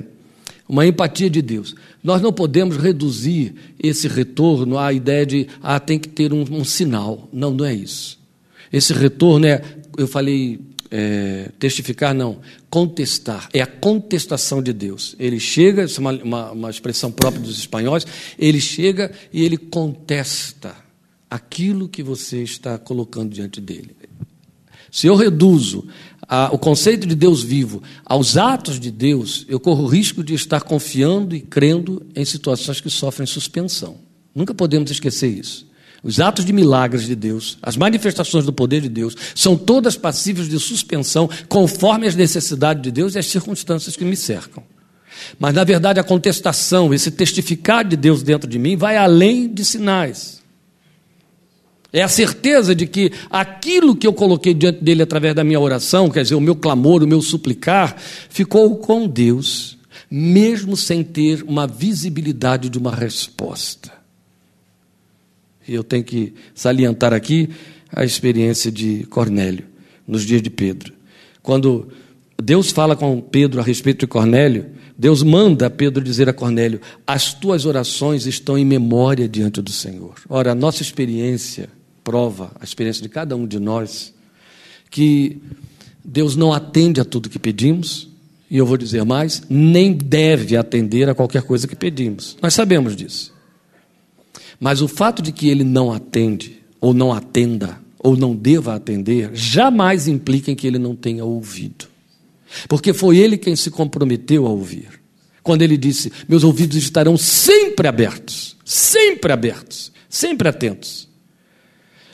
[0.66, 1.74] uma empatia de Deus.
[2.02, 6.64] Nós não podemos reduzir esse retorno à ideia de, ah, tem que ter um, um
[6.64, 7.28] sinal.
[7.30, 8.18] Não, não é isso.
[8.72, 9.62] Esse retorno é,
[9.98, 10.58] eu falei,
[10.90, 12.38] é, testificar, não,
[12.70, 13.50] contestar.
[13.52, 15.14] É a contestação de Deus.
[15.18, 18.06] Ele chega, isso é uma, uma, uma expressão própria dos espanhóis,
[18.38, 20.74] ele chega e ele contesta
[21.30, 23.94] aquilo que você está colocando diante dele.
[24.90, 25.86] Se eu reduzo
[26.28, 30.34] a, o conceito de Deus vivo aos atos de Deus, eu corro o risco de
[30.34, 33.96] estar confiando e crendo em situações que sofrem suspensão.
[34.34, 35.66] Nunca podemos esquecer isso.
[36.02, 40.48] Os atos de milagres de Deus, as manifestações do poder de Deus, são todas passíveis
[40.48, 44.62] de suspensão conforme as necessidades de Deus e as circunstâncias que me cercam.
[45.38, 49.64] Mas, na verdade, a contestação, esse testificar de Deus dentro de mim, vai além de
[49.64, 50.40] sinais.
[51.92, 56.10] É a certeza de que aquilo que eu coloquei diante dele através da minha oração,
[56.10, 59.78] quer dizer, o meu clamor, o meu suplicar, ficou com Deus,
[60.10, 63.90] mesmo sem ter uma visibilidade de uma resposta.
[65.66, 67.48] E eu tenho que salientar aqui
[67.90, 69.64] a experiência de Cornélio,
[70.06, 70.92] nos dias de Pedro.
[71.42, 71.88] Quando
[72.42, 74.66] Deus fala com Pedro a respeito de Cornélio,
[74.96, 80.14] Deus manda Pedro dizer a Cornélio: As tuas orações estão em memória diante do Senhor.
[80.28, 81.77] Ora, a nossa experiência
[82.08, 84.14] prova a experiência de cada um de nós
[84.90, 85.42] que
[86.02, 88.08] Deus não atende a tudo que pedimos,
[88.50, 92.34] e eu vou dizer mais, nem deve atender a qualquer coisa que pedimos.
[92.40, 93.34] Nós sabemos disso.
[94.58, 99.28] Mas o fato de que ele não atende, ou não atenda, ou não deva atender,
[99.34, 101.88] jamais implica em que ele não tenha ouvido.
[102.66, 104.98] Porque foi ele quem se comprometeu a ouvir.
[105.42, 111.07] Quando ele disse: Meus ouvidos estarão sempre abertos, sempre abertos, sempre atentos.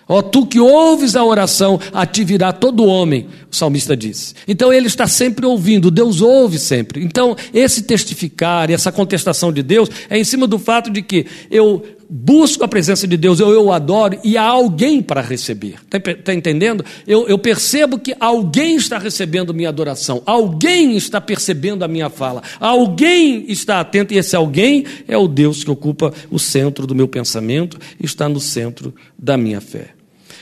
[0.06, 4.34] Ó, tu que ouves a oração, a ti virá todo homem, o salmista diz.
[4.46, 7.02] Então ele está sempre ouvindo, Deus ouve sempre.
[7.02, 11.26] Então, esse testificar e essa contestação de Deus é em cima do fato de que
[11.50, 15.76] eu busco a presença de Deus, eu, eu adoro e há alguém para receber.
[15.84, 16.84] Está tá entendendo?
[17.06, 22.42] Eu, eu percebo que alguém está recebendo minha adoração, alguém está percebendo a minha fala,
[22.60, 27.08] alguém está atento e esse alguém é o Deus que ocupa o centro do meu
[27.08, 29.93] pensamento está no centro da minha fé.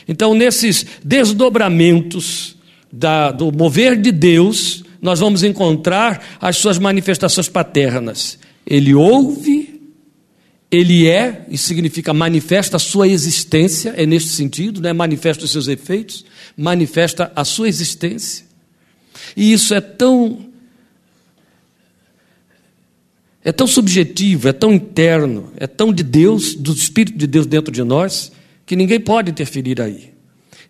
[0.07, 2.55] Então, nesses desdobramentos
[2.91, 8.37] da, do mover de Deus, nós vamos encontrar as suas manifestações paternas.
[8.65, 9.81] Ele ouve,
[10.71, 15.51] ele é, e significa manifesta a sua existência, é neste sentido, não é manifesta os
[15.51, 16.25] seus efeitos,
[16.55, 18.45] manifesta a sua existência.
[19.35, 20.51] E isso é tão
[23.45, 27.73] é tão subjetivo, é tão interno, é tão de Deus, do Espírito de Deus dentro
[27.73, 28.31] de nós,
[28.65, 30.13] que ninguém pode interferir aí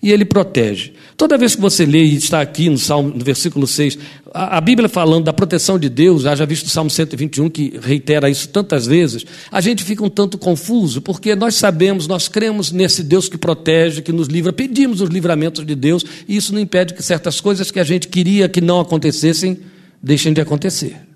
[0.04, 0.92] e ele protege.
[1.16, 3.98] Toda vez que você lê e está aqui no, Salmo, no versículo 6,
[4.34, 8.30] a, a, Bíblia falando da proteção de Deus, já visto o Salmo 121 que reitera
[8.30, 13.02] isso tantas vezes, a gente fica um tanto confuso, porque nós sabemos, nós cremos nesse
[13.02, 16.94] Deus que protege, que nos livra, pedimos os livramentos de Deus, e isso não impede
[16.94, 19.58] que certas coisas que a gente queria que não acontecessem,
[20.02, 21.13] deixem de acontecer.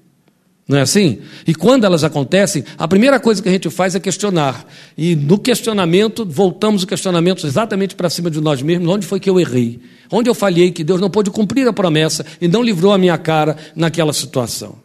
[0.67, 1.19] Não é assim?
[1.47, 4.65] E quando elas acontecem, a primeira coisa que a gente faz é questionar.
[4.97, 9.29] E no questionamento, voltamos o questionamento exatamente para cima de nós mesmos: onde foi que
[9.29, 9.79] eu errei?
[10.11, 13.17] Onde eu falhei que Deus não pôde cumprir a promessa e não livrou a minha
[13.17, 14.75] cara naquela situação?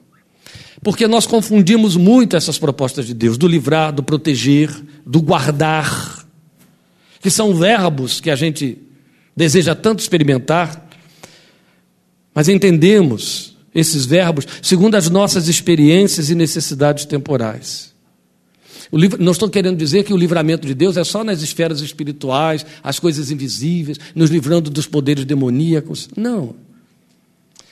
[0.85, 4.71] Porque nós confundimos muito essas propostas de Deus, do livrar, do proteger,
[5.05, 6.27] do guardar,
[7.21, 8.79] que são verbos que a gente
[9.37, 10.89] deseja tanto experimentar,
[12.35, 17.93] mas entendemos esses verbos segundo as nossas experiências e necessidades temporais.
[18.93, 22.67] Livro, não estou querendo dizer que o livramento de Deus é só nas esferas espirituais,
[22.83, 26.11] as coisas invisíveis, nos livrando dos poderes demoníacos.
[26.15, 26.55] Não.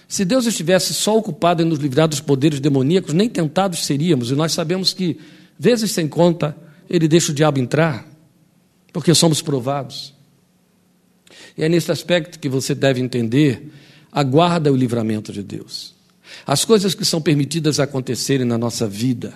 [0.09, 4.35] Se Deus estivesse só ocupado em nos livrar dos poderes demoníacos, nem tentados seríamos, e
[4.35, 5.19] nós sabemos que,
[5.59, 6.57] vezes sem conta,
[6.89, 8.09] Ele deixa o diabo entrar,
[8.91, 10.15] porque somos provados.
[11.57, 13.71] E é nesse aspecto que você deve entender
[14.13, 15.95] aguarda o livramento de Deus.
[16.47, 19.35] As coisas que são permitidas acontecerem na nossa vida,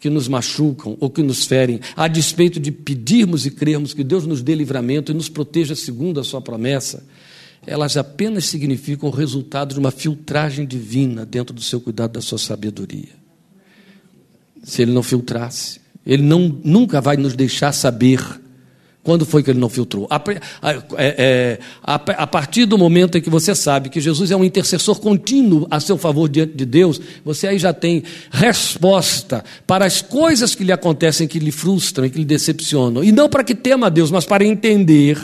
[0.00, 4.26] que nos machucam ou que nos ferem, a despeito de pedirmos e crermos que Deus
[4.26, 7.04] nos dê livramento e nos proteja segundo a sua promessa,
[7.66, 12.38] elas apenas significam o resultado de uma filtragem divina dentro do seu cuidado, da sua
[12.38, 13.18] sabedoria.
[14.62, 18.20] Se ele não filtrasse, ele não, nunca vai nos deixar saber
[19.08, 20.06] quando foi que ele não filtrou?
[20.10, 20.22] A,
[20.66, 24.44] é, é, a, a, partir do momento em que você sabe que Jesus é um
[24.44, 30.02] intercessor contínuo a seu favor diante de Deus, você aí já tem resposta para as
[30.02, 33.02] coisas que lhe acontecem, que lhe frustram que lhe decepcionam.
[33.02, 35.18] E não para que tema a Deus, mas para entender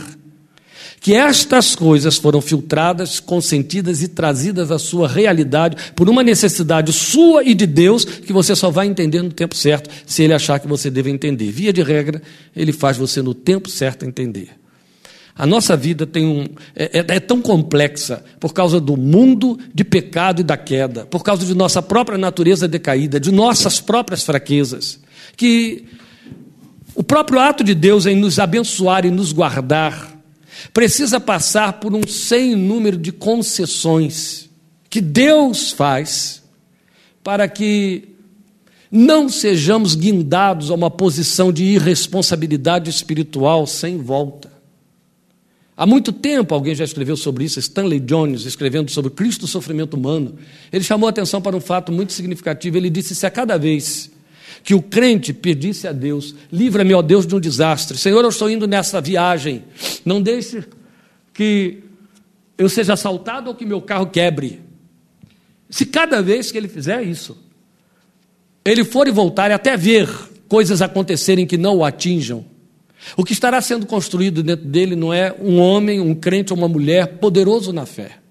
[1.04, 7.44] que estas coisas foram filtradas, consentidas e trazidas à sua realidade por uma necessidade sua
[7.44, 10.66] e de Deus que você só vai entender no tempo certo, se ele achar que
[10.66, 11.52] você deve entender.
[11.52, 12.22] Via de regra,
[12.56, 14.52] ele faz você no tempo certo entender.
[15.36, 19.84] A nossa vida tem um, é, é, é, tão complexa por causa do mundo de
[19.84, 24.98] pecado e da queda, por causa de nossa própria natureza decaída, de nossas próprias fraquezas,
[25.36, 25.84] que
[26.94, 30.13] o próprio ato de Deus em nos abençoar e nos guardar
[30.72, 34.48] precisa passar por um sem número de concessões
[34.88, 36.42] que Deus faz
[37.22, 38.08] para que
[38.90, 44.52] não sejamos guindados a uma posição de irresponsabilidade espiritual sem volta.
[45.76, 49.94] Há muito tempo alguém já escreveu sobre isso, Stanley Jones, escrevendo sobre Cristo o sofrimento
[49.94, 50.36] humano.
[50.72, 52.76] Ele chamou a atenção para um fato muito significativo.
[52.76, 54.10] Ele disse: se a cada vez
[54.64, 57.98] que o crente pedisse a Deus: livra-me, ó Deus, de um desastre.
[57.98, 59.62] Senhor, eu estou indo nessa viagem.
[60.04, 60.64] Não deixe
[61.34, 61.84] que
[62.56, 64.62] eu seja assaltado ou que meu carro quebre.
[65.68, 67.36] Se cada vez que ele fizer isso,
[68.64, 70.08] ele for e voltar e até ver
[70.48, 72.44] coisas acontecerem que não o atinjam,
[73.16, 76.68] o que estará sendo construído dentro dele não é um homem, um crente ou uma
[76.68, 78.23] mulher poderoso na fé.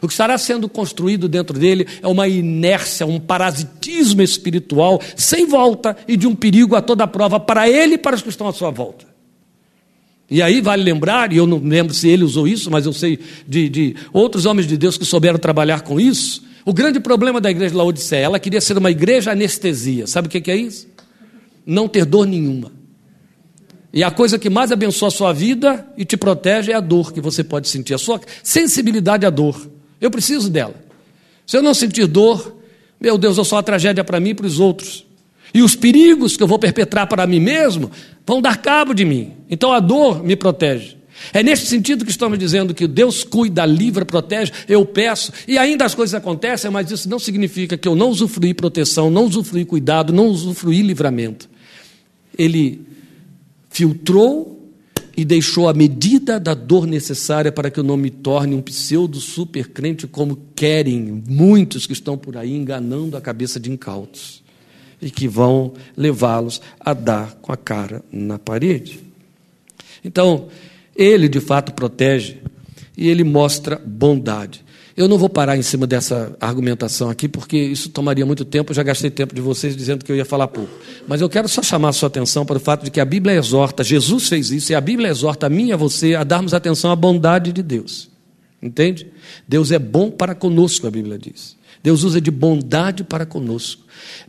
[0.00, 5.96] O que estará sendo construído dentro dele é uma inércia, um parasitismo espiritual sem volta
[6.08, 8.52] e de um perigo a toda prova para ele e para os que estão à
[8.52, 9.12] sua volta.
[10.30, 13.18] E aí vale lembrar, e eu não lembro se ele usou isso, mas eu sei
[13.46, 16.42] de, de outros homens de Deus que souberam trabalhar com isso.
[16.64, 20.06] O grande problema da igreja de Laodiceia, ela queria ser uma igreja anestesia.
[20.06, 20.88] Sabe o que é isso?
[21.66, 22.72] Não ter dor nenhuma.
[23.92, 27.12] E a coisa que mais abençoa a sua vida e te protege é a dor
[27.12, 29.70] que você pode sentir, a sua sensibilidade à dor.
[30.02, 30.74] Eu preciso dela.
[31.46, 32.56] Se eu não sentir dor,
[33.00, 35.06] meu Deus, eu sou uma tragédia para mim e para os outros.
[35.54, 37.90] E os perigos que eu vou perpetrar para mim mesmo
[38.26, 39.32] vão dar cabo de mim.
[39.48, 40.96] Então a dor me protege.
[41.32, 45.84] É nesse sentido que estamos dizendo que Deus cuida, livra, protege, eu peço, e ainda
[45.84, 50.12] as coisas acontecem, mas isso não significa que eu não usufruí proteção, não usufruí cuidado,
[50.12, 51.48] não usufruí livramento.
[52.36, 52.80] ele
[53.70, 54.51] filtrou
[55.16, 59.20] e deixou a medida da dor necessária para que eu não me torne um pseudo
[59.20, 64.42] super crente como querem muitos que estão por aí enganando a cabeça de incautos
[65.00, 69.00] e que vão levá-los a dar com a cara na parede.
[70.04, 70.48] Então,
[70.96, 72.38] ele de fato protege
[72.96, 74.64] e ele mostra bondade.
[74.96, 78.72] Eu não vou parar em cima dessa argumentação aqui, porque isso tomaria muito tempo.
[78.72, 80.72] Eu já gastei tempo de vocês dizendo que eu ia falar pouco.
[81.08, 83.34] Mas eu quero só chamar a sua atenção para o fato de que a Bíblia
[83.34, 86.52] exorta, Jesus fez isso, e a Bíblia exorta a mim e a você a darmos
[86.52, 88.10] atenção à bondade de Deus.
[88.62, 89.08] Entende?
[89.48, 91.56] Deus é bom para conosco, a Bíblia diz.
[91.82, 93.82] Deus usa de bondade para conosco.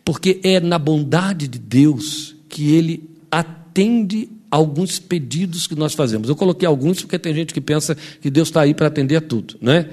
[0.04, 6.30] Porque é na bondade de Deus que ele atende alguns pedidos que nós fazemos.
[6.30, 9.22] Eu coloquei alguns porque tem gente que pensa que Deus está aí para atender a
[9.22, 9.90] tudo, não é?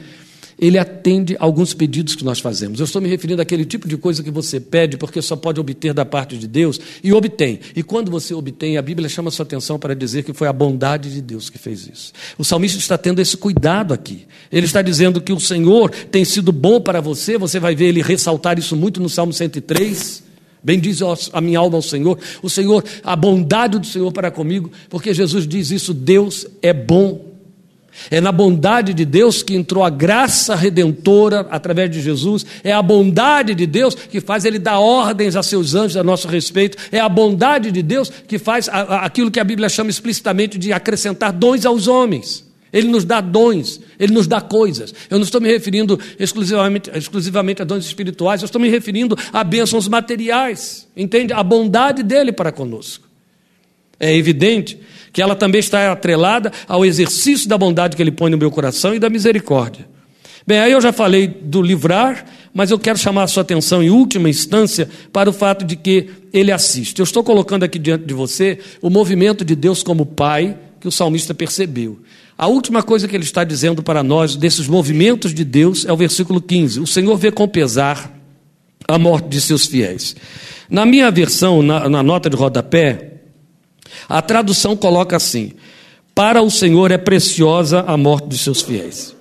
[0.60, 2.78] Ele atende alguns pedidos que nós fazemos.
[2.78, 5.94] Eu estou me referindo àquele tipo de coisa que você pede porque só pode obter
[5.94, 7.58] da parte de Deus e obtém.
[7.74, 11.10] E quando você obtém, a Bíblia chama sua atenção para dizer que foi a bondade
[11.10, 12.12] de Deus que fez isso.
[12.36, 14.26] O salmista está tendo esse cuidado aqui.
[14.52, 18.02] Ele está dizendo que o Senhor tem sido bom para você, você vai ver ele
[18.02, 20.28] ressaltar isso muito no Salmo 103.
[20.62, 20.98] Bendiz
[21.32, 25.46] a minha alma ao Senhor, o Senhor, a bondade do Senhor para comigo, porque Jesus
[25.46, 27.29] diz isso: Deus é bom
[28.10, 32.46] é na bondade de Deus que entrou a graça redentora através de Jesus.
[32.62, 36.28] É a bondade de Deus que faz ele dar ordens a seus anjos a nosso
[36.28, 36.78] respeito.
[36.92, 41.32] É a bondade de Deus que faz aquilo que a Bíblia chama explicitamente de acrescentar
[41.32, 42.48] dons aos homens.
[42.72, 44.94] Ele nos dá dons, ele nos dá coisas.
[45.10, 49.42] Eu não estou me referindo exclusivamente, exclusivamente a dons espirituais, eu estou me referindo a
[49.42, 50.86] bênçãos materiais.
[50.96, 51.32] Entende?
[51.32, 53.08] A bondade dele para conosco.
[53.98, 54.78] É evidente
[55.12, 58.94] que ela também está atrelada ao exercício da bondade que ele põe no meu coração
[58.94, 59.88] e da misericórdia.
[60.46, 63.90] Bem, aí eu já falei do livrar, mas eu quero chamar a sua atenção, em
[63.90, 66.98] última instância, para o fato de que ele assiste.
[66.98, 70.92] Eu estou colocando aqui diante de você o movimento de Deus como Pai que o
[70.92, 71.98] salmista percebeu.
[72.38, 75.96] A última coisa que ele está dizendo para nós desses movimentos de Deus é o
[75.96, 78.18] versículo 15: O Senhor vê com pesar
[78.88, 80.16] a morte de seus fiéis.
[80.68, 83.09] Na minha versão, na, na nota de rodapé,
[84.08, 85.52] a tradução coloca assim:
[86.14, 89.14] Para o Senhor é preciosa a morte dos seus fiéis.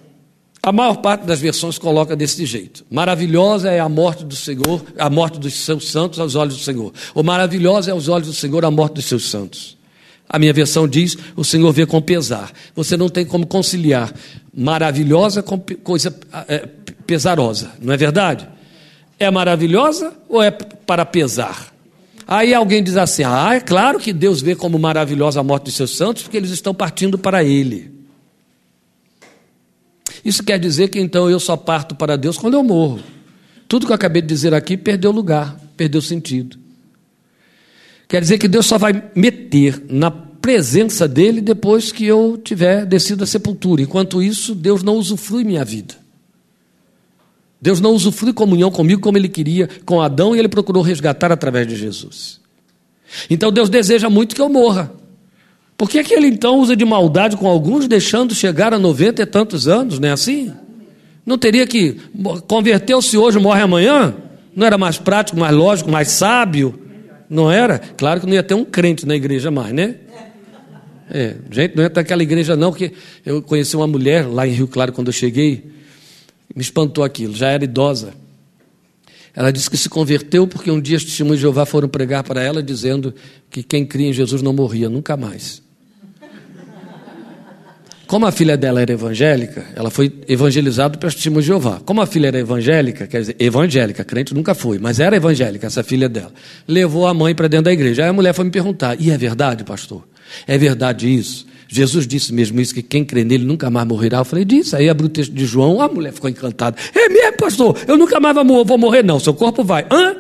[0.62, 2.86] A maior parte das versões coloca desse jeito.
[2.92, 6.92] Maravilhosa é a morte do Senhor, a morte dos seus santos aos olhos do Senhor.
[7.16, 9.78] Ou maravilhosa é aos olhos do Senhor a morte dos seus santos.
[10.28, 12.52] A minha versão diz: o Senhor vê com pesar.
[12.76, 14.14] Você não tem como conciliar
[14.54, 16.14] maravilhosa com coisa
[16.48, 16.68] é,
[17.08, 18.48] pesarosa, não é verdade?
[19.18, 21.74] É maravilhosa ou é para pesar?
[22.32, 25.74] Aí alguém diz assim: ah, é claro que Deus vê como maravilhosa a morte dos
[25.74, 27.92] seus santos, porque eles estão partindo para Ele.
[30.24, 33.00] Isso quer dizer que então eu só parto para Deus quando eu morro.
[33.68, 36.60] Tudo que eu acabei de dizer aqui perdeu lugar, perdeu sentido.
[38.08, 43.24] Quer dizer que Deus só vai meter na presença dele depois que eu tiver descido
[43.24, 43.82] a sepultura.
[43.82, 45.96] Enquanto isso, Deus não usufrui minha vida.
[47.62, 51.68] Deus não usufrui comunhão comigo como ele queria com Adão e ele procurou resgatar através
[51.68, 52.40] de Jesus.
[53.30, 54.92] Então Deus deseja muito que eu morra.
[55.78, 59.26] Por que, que ele então usa de maldade com alguns, deixando chegar a noventa e
[59.26, 60.54] tantos anos, não é assim?
[61.26, 61.98] Não teria que
[62.48, 64.16] converteu-se hoje, morre amanhã?
[64.56, 66.80] Não era mais prático, mais lógico, mais sábio?
[67.30, 67.80] Não era?
[67.80, 69.96] Claro que não ia ter um crente na igreja mais, né?
[71.10, 72.92] É, gente, não ia ter aquela igreja não, que
[73.26, 75.64] eu conheci uma mulher lá em Rio Claro quando eu cheguei,
[76.56, 78.14] me espantou aquilo, já era idosa.
[79.36, 82.42] Ela disse que se converteu porque um dia os testemunhos de Jeová foram pregar para
[82.42, 83.14] ela dizendo
[83.50, 85.62] que quem cria em Jesus não morria nunca mais.
[88.10, 91.80] Como a filha dela era evangélica, ela foi evangelizada pelos testemunhos de Jeová.
[91.86, 95.84] Como a filha era evangélica, quer dizer, evangélica, crente nunca foi, mas era evangélica, essa
[95.84, 96.34] filha dela.
[96.68, 98.02] Levou a mãe para dentro da igreja.
[98.02, 100.08] Aí a mulher foi me perguntar: e é verdade, pastor?
[100.48, 101.46] É verdade isso?
[101.72, 104.18] Jesus disse mesmo isso, que quem crê nele nunca mais morrerá.
[104.18, 104.76] Eu falei, disse.
[104.76, 106.76] Aí abriu o texto de João, a mulher ficou encantada.
[106.96, 107.78] É mesmo, pastor?
[107.88, 109.20] Eu nunca mais vou morrer, não.
[109.20, 109.86] Seu corpo vai.
[109.92, 110.16] Hã?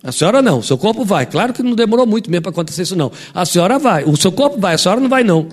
[0.00, 1.26] A senhora não, seu corpo vai.
[1.26, 3.10] Claro que não demorou muito mesmo para acontecer isso, não.
[3.34, 4.04] A senhora vai.
[4.04, 5.48] O seu corpo vai, a senhora não vai, não.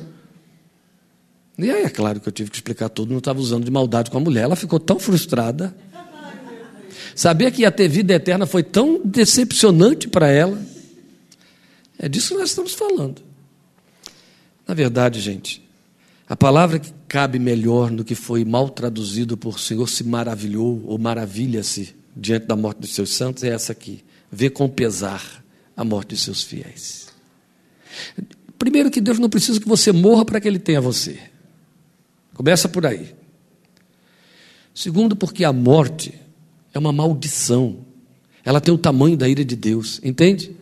[1.57, 4.11] E aí é claro que eu tive que explicar tudo, não estava usando de maldade
[4.11, 4.43] com a mulher.
[4.43, 5.75] Ela ficou tão frustrada.
[7.15, 10.61] Sabia que ia ter vida eterna foi tão decepcionante para ela.
[11.97, 13.23] É disso que nós estamos falando.
[14.67, 15.63] Na verdade, gente,
[16.27, 20.97] a palavra que cabe melhor no que foi mal traduzido por Senhor se maravilhou ou
[20.97, 25.43] maravilha-se diante da morte dos seus santos é essa aqui: vê com pesar
[25.77, 27.07] a morte dos seus fiéis.
[28.57, 31.19] Primeiro, que Deus não precisa que você morra para que Ele tenha você.
[32.33, 33.13] Começa por aí.
[34.73, 36.13] Segundo, porque a morte
[36.73, 37.85] é uma maldição.
[38.43, 40.55] Ela tem o tamanho da ira de Deus, entende?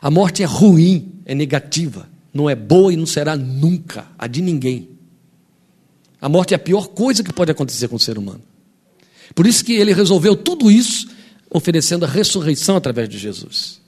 [0.00, 4.40] A morte é ruim, é negativa, não é boa e não será nunca a de
[4.40, 4.88] ninguém.
[6.20, 8.42] A morte é a pior coisa que pode acontecer com o ser humano.
[9.34, 11.08] Por isso que ele resolveu tudo isso
[11.50, 13.80] oferecendo a ressurreição através de Jesus.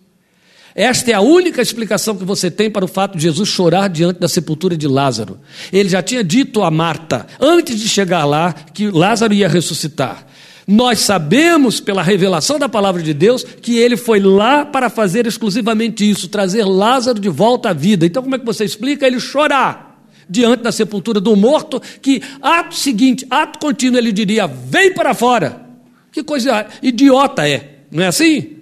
[0.75, 4.19] Esta é a única explicação que você tem para o fato de Jesus chorar diante
[4.19, 5.39] da sepultura de Lázaro.
[5.73, 10.27] Ele já tinha dito a Marta, antes de chegar lá, que Lázaro ia ressuscitar.
[10.67, 16.09] Nós sabemos, pela revelação da palavra de Deus, que ele foi lá para fazer exclusivamente
[16.09, 18.07] isso, trazer Lázaro de volta à vida.
[18.07, 22.75] Então, como é que você explica ele chorar diante da sepultura do morto, que ato
[22.75, 25.63] seguinte, ato contínuo, ele diria: vem para fora.
[26.11, 28.59] Que coisa idiota é, não é assim?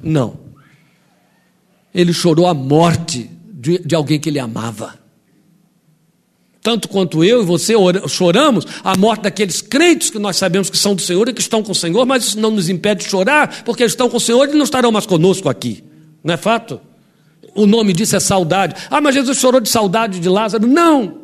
[0.00, 0.38] Não.
[1.94, 4.99] Ele chorou a morte de, de alguém que ele amava
[6.62, 7.74] tanto quanto eu e você
[8.08, 11.62] choramos a morte daqueles crentes que nós sabemos que são do Senhor e que estão
[11.62, 14.20] com o Senhor, mas isso não nos impede de chorar, porque eles estão com o
[14.20, 15.82] Senhor e não estarão mais conosco aqui.
[16.22, 16.80] Não é fato?
[17.54, 18.74] O nome disso é saudade.
[18.90, 20.66] Ah, mas Jesus chorou de saudade de Lázaro.
[20.66, 21.20] Não!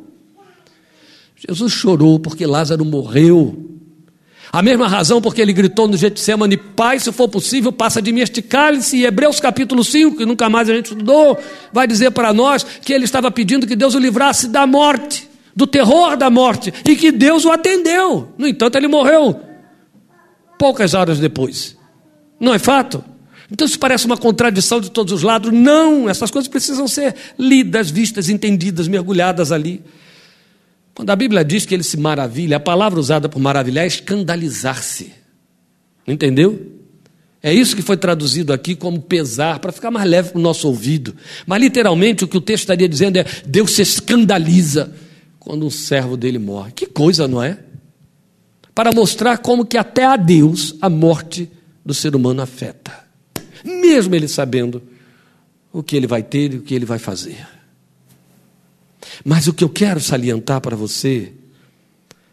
[1.37, 3.76] Jesus chorou porque Lázaro morreu.
[4.53, 8.21] A mesma razão porque ele gritou no Getsemane, Pai, se for possível, passa de mim
[8.21, 8.99] este cálice.
[8.99, 11.39] E Hebreus capítulo 5, que nunca mais a gente estudou,
[11.73, 15.67] vai dizer para nós que ele estava pedindo que Deus o livrasse da morte, do
[15.67, 18.33] terror da morte, e que Deus o atendeu.
[18.39, 19.41] No entanto, ele morreu
[20.59, 21.77] poucas horas depois.
[22.41, 23.03] Não é fato?
[23.51, 25.53] Então isso parece uma contradição de todos os lados.
[25.53, 29.83] Não, essas coisas precisam ser lidas, vistas, entendidas, mergulhadas ali.
[30.97, 35.13] Quando a Bíblia diz que ele se maravilha, a palavra usada por maravilhar é escandalizar-se.
[36.09, 36.73] Entendeu?
[37.43, 40.67] É isso que foi traduzido aqui como pesar, para ficar mais leve para o nosso
[40.67, 41.15] ouvido.
[41.47, 44.91] Mas literalmente o que o texto estaria dizendo é: Deus se escandaliza
[45.39, 46.73] quando um servo dele morre.
[46.73, 47.59] Que coisa, não é?
[48.75, 51.51] Para mostrar como que até a Deus a morte
[51.85, 53.05] do ser humano afeta.
[53.63, 54.83] Mesmo ele sabendo
[55.71, 57.47] o que ele vai ter e o que ele vai fazer.
[59.25, 61.33] Mas o que eu quero salientar para você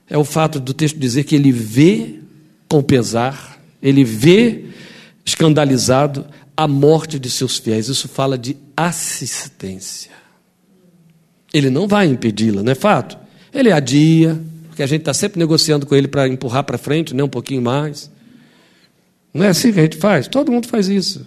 [0.09, 2.19] é o fato do texto dizer que ele vê
[2.67, 4.65] com pesar, ele vê
[5.25, 6.25] escandalizado
[6.55, 7.88] a morte de seus fiéis.
[7.88, 10.11] Isso fala de assistência.
[11.53, 13.17] Ele não vai impedi-la, não é fato?
[13.53, 17.23] Ele adia, porque a gente está sempre negociando com ele para empurrar para frente, né,
[17.23, 18.09] um pouquinho mais.
[19.34, 20.27] Não é assim que a gente faz?
[20.27, 21.25] Todo mundo faz isso.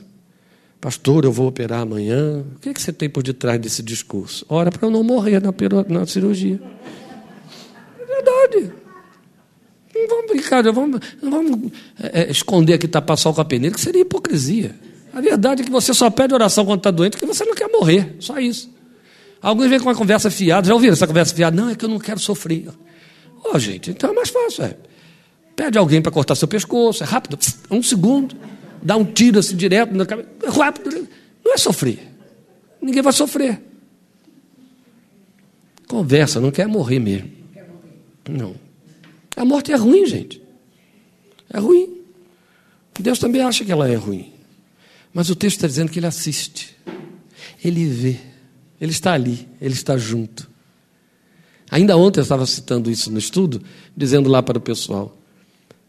[0.80, 2.44] Pastor, eu vou operar amanhã.
[2.54, 4.44] O que, é que você tem por detrás desse discurso?
[4.48, 5.52] Ora para eu não morrer na,
[5.88, 6.60] na cirurgia.
[8.00, 8.72] É verdade.
[9.94, 13.44] Não vamos brincar, não vamos, não vamos é, é esconder que está passando com a
[13.44, 14.74] peneira, que seria hipocrisia.
[15.14, 17.68] A verdade é que você só pede oração quando está doente porque você não quer
[17.68, 18.16] morrer.
[18.20, 18.70] Só isso.
[19.40, 20.68] Alguns vêm com uma conversa fiada.
[20.68, 21.56] Já ouviram essa conversa fiada?
[21.56, 22.68] Não, é que eu não quero sofrer.
[23.42, 24.64] Ó, oh, gente, então é mais fácil.
[24.64, 24.76] É.
[25.56, 27.38] Pede alguém para cortar seu pescoço, é rápido,
[27.70, 28.36] um segundo
[28.82, 31.08] dar um tiro assim direto na cabeça, rápido,
[31.44, 32.00] não é sofrer.
[32.80, 33.60] Ninguém vai sofrer.
[35.86, 37.30] Conversa, não quer morrer mesmo.
[38.28, 38.54] Não.
[39.36, 40.42] A morte é ruim, gente.
[41.50, 42.00] É ruim.
[42.98, 44.32] Deus também acha que ela é ruim.
[45.12, 46.76] Mas o texto está dizendo que ele assiste.
[47.62, 48.18] Ele vê.
[48.80, 49.48] Ele está ali.
[49.60, 50.50] Ele está junto.
[51.70, 53.62] Ainda ontem eu estava citando isso no estudo,
[53.96, 55.16] dizendo lá para o pessoal: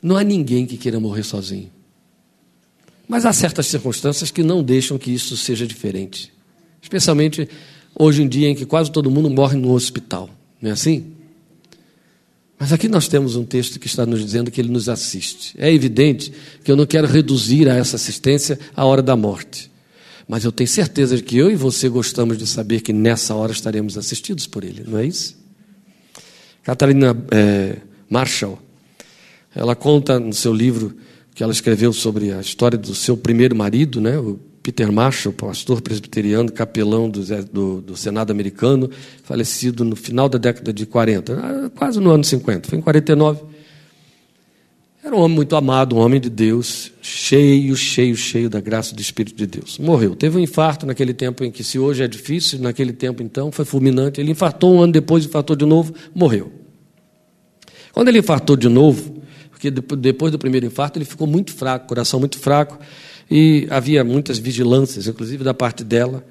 [0.02, 1.72] não há ninguém que queira morrer sozinho.
[3.08, 6.32] Mas há certas circunstâncias que não deixam que isso seja diferente.
[6.82, 7.48] Especialmente
[7.96, 10.30] hoje em dia em que quase todo mundo morre no hospital.
[10.62, 11.14] Não é assim?
[12.60, 15.54] Mas aqui nós temos um texto que está nos dizendo que ele nos assiste.
[15.58, 16.34] É evidente
[16.64, 19.72] que eu não quero reduzir a essa assistência a hora da morte.
[20.28, 23.52] Mas eu tenho certeza de que eu e você gostamos de saber que nessa hora
[23.52, 25.38] estaremos assistidos por ele, não é isso?
[26.64, 27.78] Catarina é,
[28.10, 28.60] Marshall,
[29.56, 30.98] ela conta no seu livro
[31.38, 35.82] que ela escreveu sobre a história do seu primeiro marido, né, o Peter Marshall, pastor
[35.82, 38.90] presbiteriano, capelão do, do, do, Senado americano,
[39.22, 43.44] falecido no final da década de 40, ah, quase no ano 50, foi em 49.
[45.04, 49.00] Era um homem muito amado, um homem de Deus, cheio, cheio, cheio da graça do
[49.00, 49.78] Espírito de Deus.
[49.78, 50.16] Morreu.
[50.16, 53.64] Teve um infarto naquele tempo em que, se hoje é difícil, naquele tempo então foi
[53.64, 54.20] fulminante.
[54.20, 56.52] Ele infartou um ano depois, infartou de novo, morreu.
[57.94, 59.17] Quando ele infartou de novo,
[59.58, 62.78] porque depois do primeiro infarto ele ficou muito fraco, coração muito fraco,
[63.30, 66.24] e havia muitas vigilâncias, inclusive da parte dela.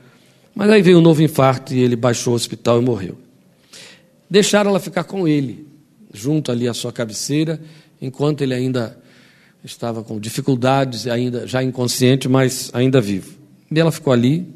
[0.55, 3.18] Mas aí veio um novo infarto e ele baixou ao hospital e morreu.
[4.31, 5.66] Deixaram ela ficar com ele,
[6.14, 7.61] junto ali à sua cabeceira,
[8.01, 8.97] enquanto ele ainda
[9.64, 13.35] estava com dificuldades, ainda já inconsciente, mas ainda vivo.
[13.68, 14.47] E ela ficou ali,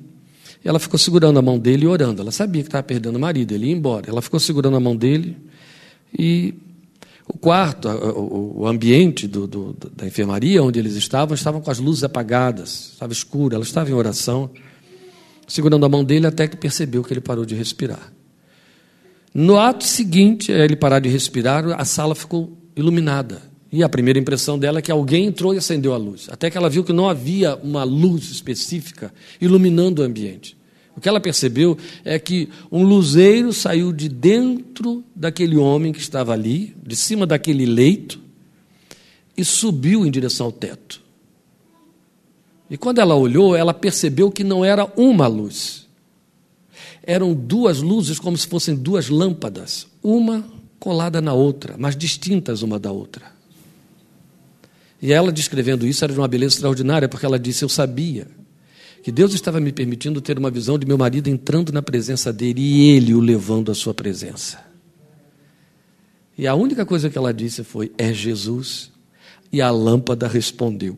[0.64, 2.22] e ela ficou segurando a mão dele e orando.
[2.22, 4.08] Ela sabia que estava perdendo o marido, ele ia embora.
[4.08, 5.36] Ela ficou segurando a mão dele
[6.16, 6.54] e
[7.32, 12.02] o quarto, o ambiente do, do, da enfermaria onde eles estavam, estavam com as luzes
[12.02, 14.50] apagadas, estava escuro, ela estava em oração.
[15.46, 18.12] segurando a mão dele até que percebeu que ele parou de respirar.
[19.32, 23.42] No ato seguinte, ele parar de respirar, a sala ficou iluminada.
[23.72, 26.28] E a primeira impressão dela é que alguém entrou e acendeu a luz.
[26.32, 30.56] Até que ela viu que não havia uma luz específica iluminando o ambiente.
[31.00, 36.34] O que ela percebeu é que um luzeiro saiu de dentro daquele homem que estava
[36.34, 38.20] ali, de cima daquele leito,
[39.34, 41.00] e subiu em direção ao teto.
[42.68, 45.86] E quando ela olhou, ela percebeu que não era uma luz.
[47.02, 50.44] Eram duas luzes, como se fossem duas lâmpadas, uma
[50.78, 53.32] colada na outra, mas distintas uma da outra.
[55.00, 58.38] E ela descrevendo isso era de uma beleza extraordinária, porque ela disse: Eu sabia
[59.02, 62.60] que Deus estava me permitindo ter uma visão de meu marido entrando na presença dele
[62.60, 64.62] e ele o levando à sua presença.
[66.36, 68.90] E a única coisa que ela disse foi: É Jesus.
[69.52, 70.96] E a lâmpada respondeu.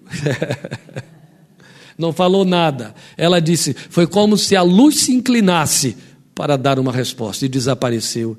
[1.97, 2.95] Não falou nada.
[3.17, 5.97] Ela disse: Foi como se a luz se inclinasse
[6.35, 8.37] para dar uma resposta e desapareceu.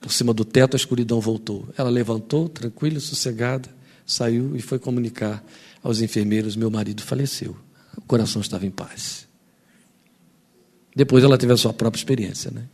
[0.00, 1.68] Por cima do teto, a escuridão voltou.
[1.76, 3.68] Ela levantou, tranquila, sossegada,
[4.04, 5.44] saiu e foi comunicar
[5.82, 7.65] aos enfermeiros: Meu marido faleceu
[7.96, 9.26] o coração estava em paz.
[10.94, 12.64] Depois ela teve a sua própria experiência, né?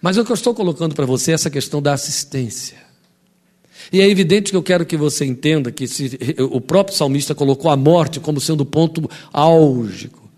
[0.00, 2.76] Mas o que eu estou colocando para você é essa questão da assistência.
[3.92, 7.70] E é evidente que eu quero que você entenda que se, o próprio salmista colocou
[7.70, 10.30] a morte como sendo o ponto álgico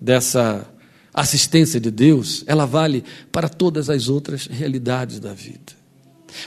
[0.00, 0.66] dessa
[1.12, 5.72] assistência de Deus, ela vale para todas as outras realidades da vida.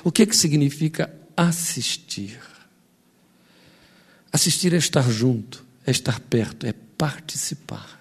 [0.03, 2.39] O que, que significa assistir?
[4.31, 7.99] Assistir é estar junto, é estar perto, é participar.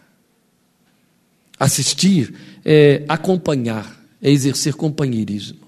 [1.59, 5.64] Assistir é acompanhar, é exercer companheirismo.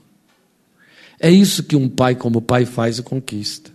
[1.19, 3.71] É isso que um pai como pai faz e conquista.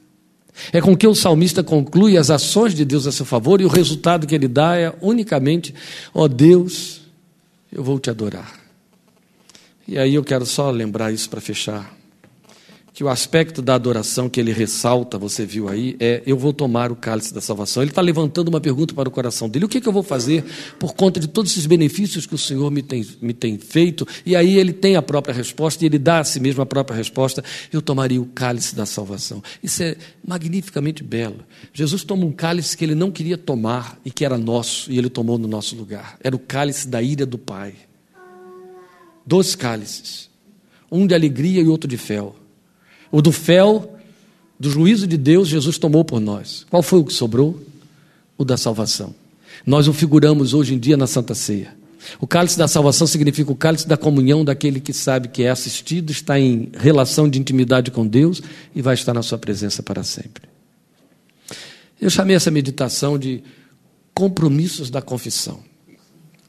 [0.72, 3.70] É com que o salmista conclui as ações de Deus a seu favor e o
[3.70, 5.74] resultado que ele dá é unicamente:
[6.14, 7.02] ó oh Deus,
[7.72, 8.60] eu vou te adorar.
[9.88, 12.01] E aí eu quero só lembrar isso para fechar
[13.02, 16.92] que o aspecto da adoração que ele ressalta, você viu aí, é eu vou tomar
[16.92, 17.82] o cálice da salvação.
[17.82, 20.04] Ele está levantando uma pergunta para o coração dele: o que, é que eu vou
[20.04, 20.46] fazer
[20.78, 24.08] por conta de todos esses benefícios que o Senhor me tem, me tem feito?
[24.24, 26.96] E aí ele tem a própria resposta e ele dá a si mesmo a própria
[26.96, 27.44] resposta:
[27.74, 29.42] eu tomaria o cálice da salvação.
[29.64, 31.40] Isso é magnificamente belo.
[31.74, 35.10] Jesus toma um cálice que ele não queria tomar e que era nosso, e ele
[35.10, 36.20] tomou no nosso lugar.
[36.24, 37.74] Era o cálice da ira do Pai.
[39.26, 40.30] Dois cálices,
[40.92, 42.36] um de alegria e outro de fel.
[43.12, 43.98] O do fel,
[44.60, 46.66] do juízo de Deus, Jesus tomou por nós.
[46.70, 47.62] Qual foi o que sobrou?
[48.38, 49.14] O da salvação.
[49.66, 51.76] Nós o figuramos hoje em dia na Santa Ceia.
[52.20, 56.12] O cálice da salvação significa o cálice da comunhão daquele que sabe que é assistido,
[56.12, 58.42] está em relação de intimidade com Deus
[58.74, 60.50] e vai estar na sua presença para sempre.
[62.00, 63.44] Eu chamei essa meditação de
[64.14, 65.60] compromissos da confissão.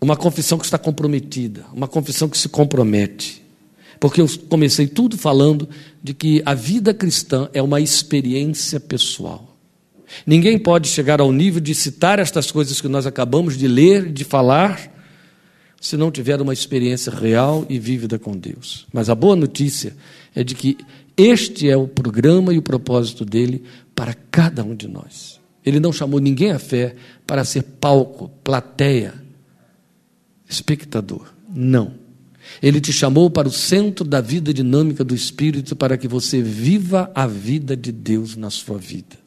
[0.01, 3.42] Uma confissão que está comprometida, uma confissão que se compromete.
[4.03, 5.69] Porque eu comecei tudo falando
[6.03, 9.57] de que a vida cristã é uma experiência pessoal.
[10.27, 14.25] Ninguém pode chegar ao nível de citar estas coisas que nós acabamos de ler, de
[14.25, 14.93] falar,
[15.81, 18.89] se não tiver uma experiência real e vívida com Deus.
[18.93, 19.95] Mas a boa notícia
[20.35, 20.77] é de que
[21.17, 23.63] este é o programa e o propósito dele
[23.95, 25.41] para cada um de nós.
[25.65, 29.15] Ele não chamou ninguém à fé para ser palco, plateia,
[30.49, 31.33] espectador.
[31.49, 32.02] Não.
[32.61, 37.11] Ele te chamou para o centro da vida dinâmica do Espírito para que você viva
[37.15, 39.23] a vida de Deus na sua vida.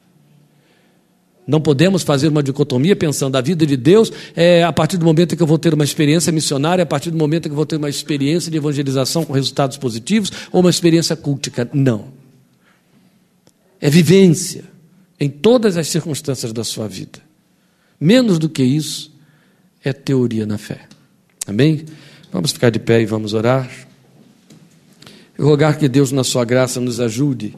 [1.46, 5.36] Não podemos fazer uma dicotomia pensando a vida de Deus é a partir do momento
[5.36, 7.76] que eu vou ter uma experiência missionária, a partir do momento que eu vou ter
[7.76, 11.70] uma experiência de evangelização com resultados positivos ou uma experiência cultica.
[11.72, 12.06] Não.
[13.80, 14.64] É vivência
[15.20, 17.20] em todas as circunstâncias da sua vida.
[18.00, 19.14] Menos do que isso
[19.84, 20.80] é teoria na fé.
[21.46, 21.84] Amém?
[22.36, 23.66] Vamos ficar de pé e vamos orar.
[25.38, 27.54] Eu rogar que Deus, na sua graça, nos ajude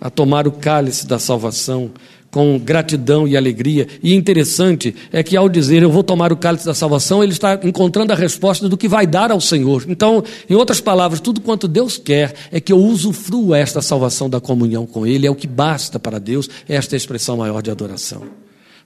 [0.00, 1.90] a tomar o cálice da salvação
[2.30, 3.86] com gratidão e alegria.
[4.02, 7.60] E interessante é que ao dizer eu vou tomar o cálice da salvação, ele está
[7.62, 9.84] encontrando a resposta do que vai dar ao Senhor.
[9.86, 14.40] Então, em outras palavras, tudo quanto Deus quer é que eu usufrua esta salvação da
[14.40, 18.22] comunhão com Ele, é o que basta para Deus, esta é expressão maior de adoração.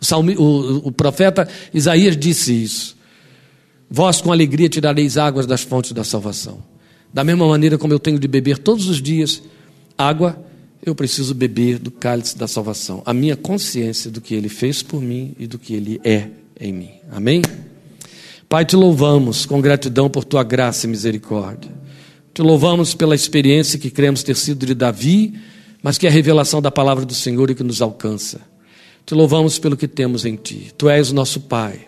[0.01, 2.96] O, salmi, o, o profeta Isaías disse isso.
[3.89, 6.59] Vós com alegria tirareis águas das fontes da salvação.
[7.13, 9.43] Da mesma maneira como eu tenho de beber todos os dias
[9.97, 10.45] água,
[10.85, 13.03] eu preciso beber do cálice da salvação.
[13.07, 16.29] A minha consciência do que ele fez por mim e do que ele é
[16.61, 16.91] em mim.
[17.11, 17.43] Amém?
[18.49, 21.71] Pai, te louvamos com gratidão por tua graça e misericórdia.
[22.35, 25.35] Te louvamos pela experiência que cremos ter sido de Davi,
[25.83, 28.41] mas que é a revelação da palavra do Senhor e que nos alcança.
[29.05, 30.73] Te louvamos pelo que temos em ti.
[30.77, 31.87] Tu és o nosso Pai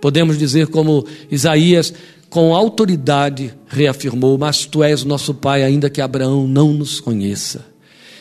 [0.00, 1.92] Podemos dizer, como Isaías,
[2.28, 7.64] com autoridade, reafirmou: Mas tu és nosso Pai, ainda que Abraão não nos conheça.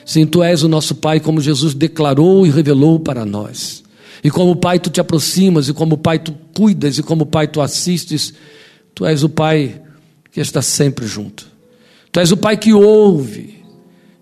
[0.05, 3.83] Sim, tu és o nosso Pai, como Jesus declarou e revelou para nós.
[4.23, 7.61] E como Pai tu te aproximas, e como Pai tu cuidas, e como Pai tu
[7.61, 8.33] assistes,
[8.93, 9.81] tu és o Pai
[10.31, 11.47] que está sempre junto.
[12.11, 13.63] Tu és o Pai que ouve.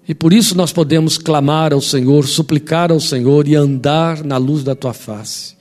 [0.08, 4.64] E por isso nós podemos clamar ao Senhor, suplicar ao Senhor e andar na luz
[4.64, 5.56] da tua face.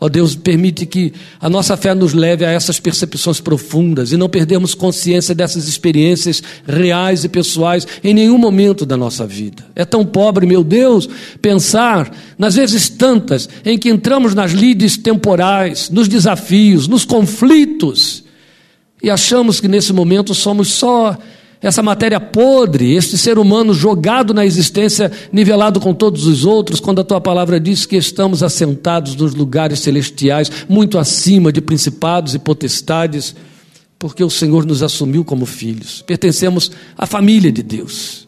[0.00, 4.30] Ó Deus, permite que a nossa fé nos leve a essas percepções profundas e não
[4.30, 9.62] perdemos consciência dessas experiências reais e pessoais em nenhum momento da nossa vida.
[9.76, 11.08] É tão pobre, meu Deus,
[11.42, 18.24] pensar nas vezes tantas em que entramos nas lides temporais, nos desafios, nos conflitos
[19.02, 21.16] e achamos que nesse momento somos só
[21.62, 27.02] essa matéria podre, este ser humano jogado na existência, nivelado com todos os outros, quando
[27.02, 32.38] a tua palavra diz que estamos assentados nos lugares celestiais, muito acima de principados e
[32.38, 33.34] potestades,
[33.98, 38.26] porque o Senhor nos assumiu como filhos, pertencemos à família de Deus.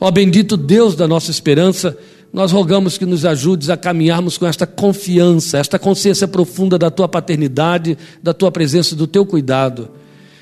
[0.00, 1.94] Ó bendito Deus da nossa esperança,
[2.32, 7.06] nós rogamos que nos ajudes a caminharmos com esta confiança, esta consciência profunda da tua
[7.06, 9.99] paternidade, da tua presença, do teu cuidado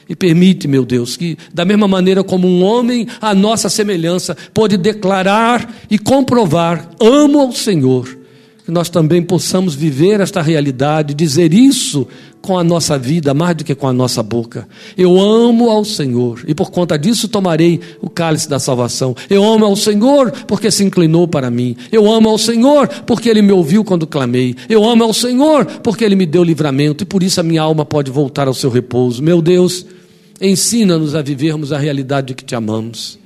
[0.09, 4.77] e permite, meu Deus, que, da mesma maneira como um homem, a nossa semelhança, pode
[4.77, 8.19] declarar e comprovar: amo ao Senhor,
[8.65, 12.07] que nós também possamos viver esta realidade, dizer isso
[12.41, 14.69] com a nossa vida, mais do que com a nossa boca.
[14.97, 19.15] Eu amo ao Senhor e por conta disso tomarei o cálice da salvação.
[19.29, 21.77] Eu amo ao Senhor porque se inclinou para mim.
[21.91, 24.55] Eu amo ao Senhor porque Ele me ouviu quando clamei.
[24.69, 27.85] Eu amo ao Senhor porque Ele me deu livramento e por isso a minha alma
[27.85, 29.23] pode voltar ao seu repouso.
[29.23, 29.85] Meu Deus.
[30.41, 33.19] Ensina-nos a vivermos a realidade de que te amamos,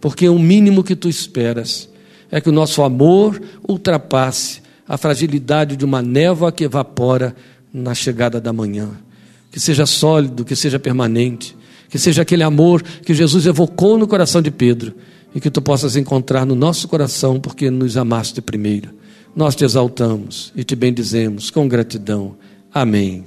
[0.00, 1.88] porque o mínimo que tu esperas
[2.30, 7.34] é que o nosso amor ultrapasse a fragilidade de uma névoa que evapora
[7.72, 8.90] na chegada da manhã.
[9.50, 11.56] Que seja sólido, que seja permanente,
[11.88, 14.94] que seja aquele amor que Jesus evocou no coração de Pedro
[15.34, 18.90] e que tu possas encontrar no nosso coração, porque nos amaste primeiro.
[19.34, 22.36] Nós te exaltamos e te bendizemos com gratidão.
[22.72, 23.24] Amém.